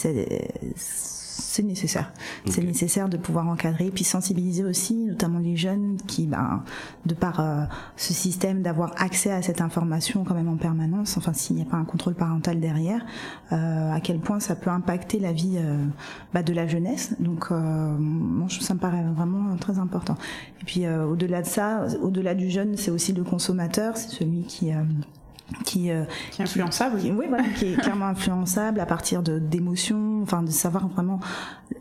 [1.52, 2.12] c'est nécessaire.
[2.50, 6.64] C'est nécessaire de pouvoir encadrer, puis sensibiliser aussi, notamment les jeunes qui, ben,
[7.06, 7.64] de par euh,
[7.98, 11.66] ce système d'avoir accès à cette information quand même en permanence, enfin s'il n'y a
[11.66, 13.06] pas un contrôle parental derrière,
[13.52, 15.86] euh, à quel point ça peut impacter la vie euh,
[16.34, 17.16] bah, de la jeunesse.
[17.20, 20.16] Donc, euh, moi, je- ça me paraît vraiment très important.
[20.62, 24.44] Et puis, euh, au-delà de ça, au-delà du jeune, c'est aussi le consommateur, c'est celui
[24.44, 24.84] qui euh,
[25.66, 27.00] qui, euh, Qui est influençable.
[27.00, 31.20] qui- oui, voilà, qui est clairement influençable à partir de d'émotions, enfin de savoir vraiment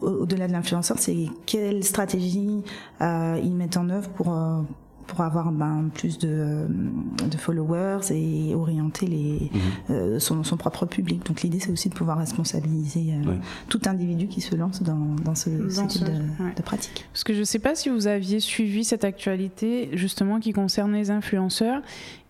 [0.00, 2.62] au- au-delà de l'influenceur, c'est quelle stratégie
[3.00, 4.62] euh, ils mettent en œuvre pour euh,
[5.06, 9.60] pour avoir ben, plus de, de followers et orienter les, Mhm.
[9.90, 11.26] euh, son, son propre public.
[11.26, 13.34] Donc l'idée c'est aussi de pouvoir responsabiliser euh,
[13.68, 16.12] tout individu qui se lance dans, dans ce, ce Dans type ce- de,
[16.44, 16.54] ouais.
[16.56, 17.06] de pratique.
[17.12, 20.92] Parce que je ne sais pas si vous aviez suivi cette actualité justement qui concerne
[20.92, 21.82] les influenceurs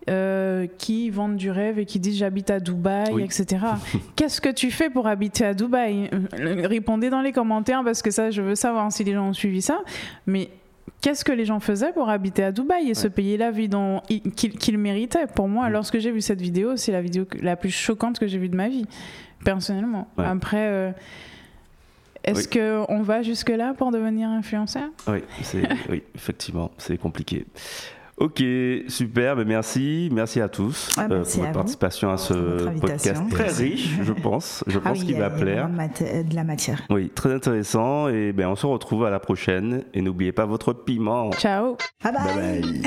[0.09, 3.23] euh, qui vendent du rêve et qui disent j'habite à Dubaï, Oui.
[3.23, 3.65] etc.
[4.15, 6.09] Qu'est-ce que tu fais pour habiter à Dubaï?
[6.13, 9.33] Euh, Répondez dans les commentaires parce que ça, je veux savoir si les gens ont
[9.33, 9.81] suivi ça.
[10.25, 10.49] Mais
[11.01, 13.69] qu'est-ce que les gens faisaient pour habiter à Dubaï et se payer la vie
[14.57, 15.73] qu'ils méritaient Pour moi, Mm.
[15.73, 18.55] lorsque j'ai vu cette vidéo, c'est la vidéo la plus choquante que j'ai vue de
[18.57, 18.85] ma vie,
[19.45, 20.07] personnellement.
[20.17, 20.25] Ouais.
[20.25, 20.67] Après.
[20.67, 20.91] euh,
[22.23, 22.85] est-ce Oui.
[22.87, 24.89] qu'on va jusque-là pour devenir influenceur?
[25.07, 25.19] Oui,
[25.89, 27.47] oui, effectivement, c'est compliqué.
[28.21, 28.43] Ok,
[28.87, 32.17] super, ben merci, merci à tous Ah, euh, merci pour à votre vous participation à
[32.17, 34.63] ce podcast très riche, je pense.
[34.67, 35.69] Je Ah pense oui, qu'il va il y a plaire.
[35.69, 36.81] maté- de la matière.
[36.91, 38.09] Oui, très intéressant.
[38.09, 39.85] Et ben on se retrouve à la prochaine.
[39.95, 41.31] Et n'oubliez pas votre piment.
[41.31, 42.23] Ciao Bye bye.
[42.35, 42.81] Bye bye.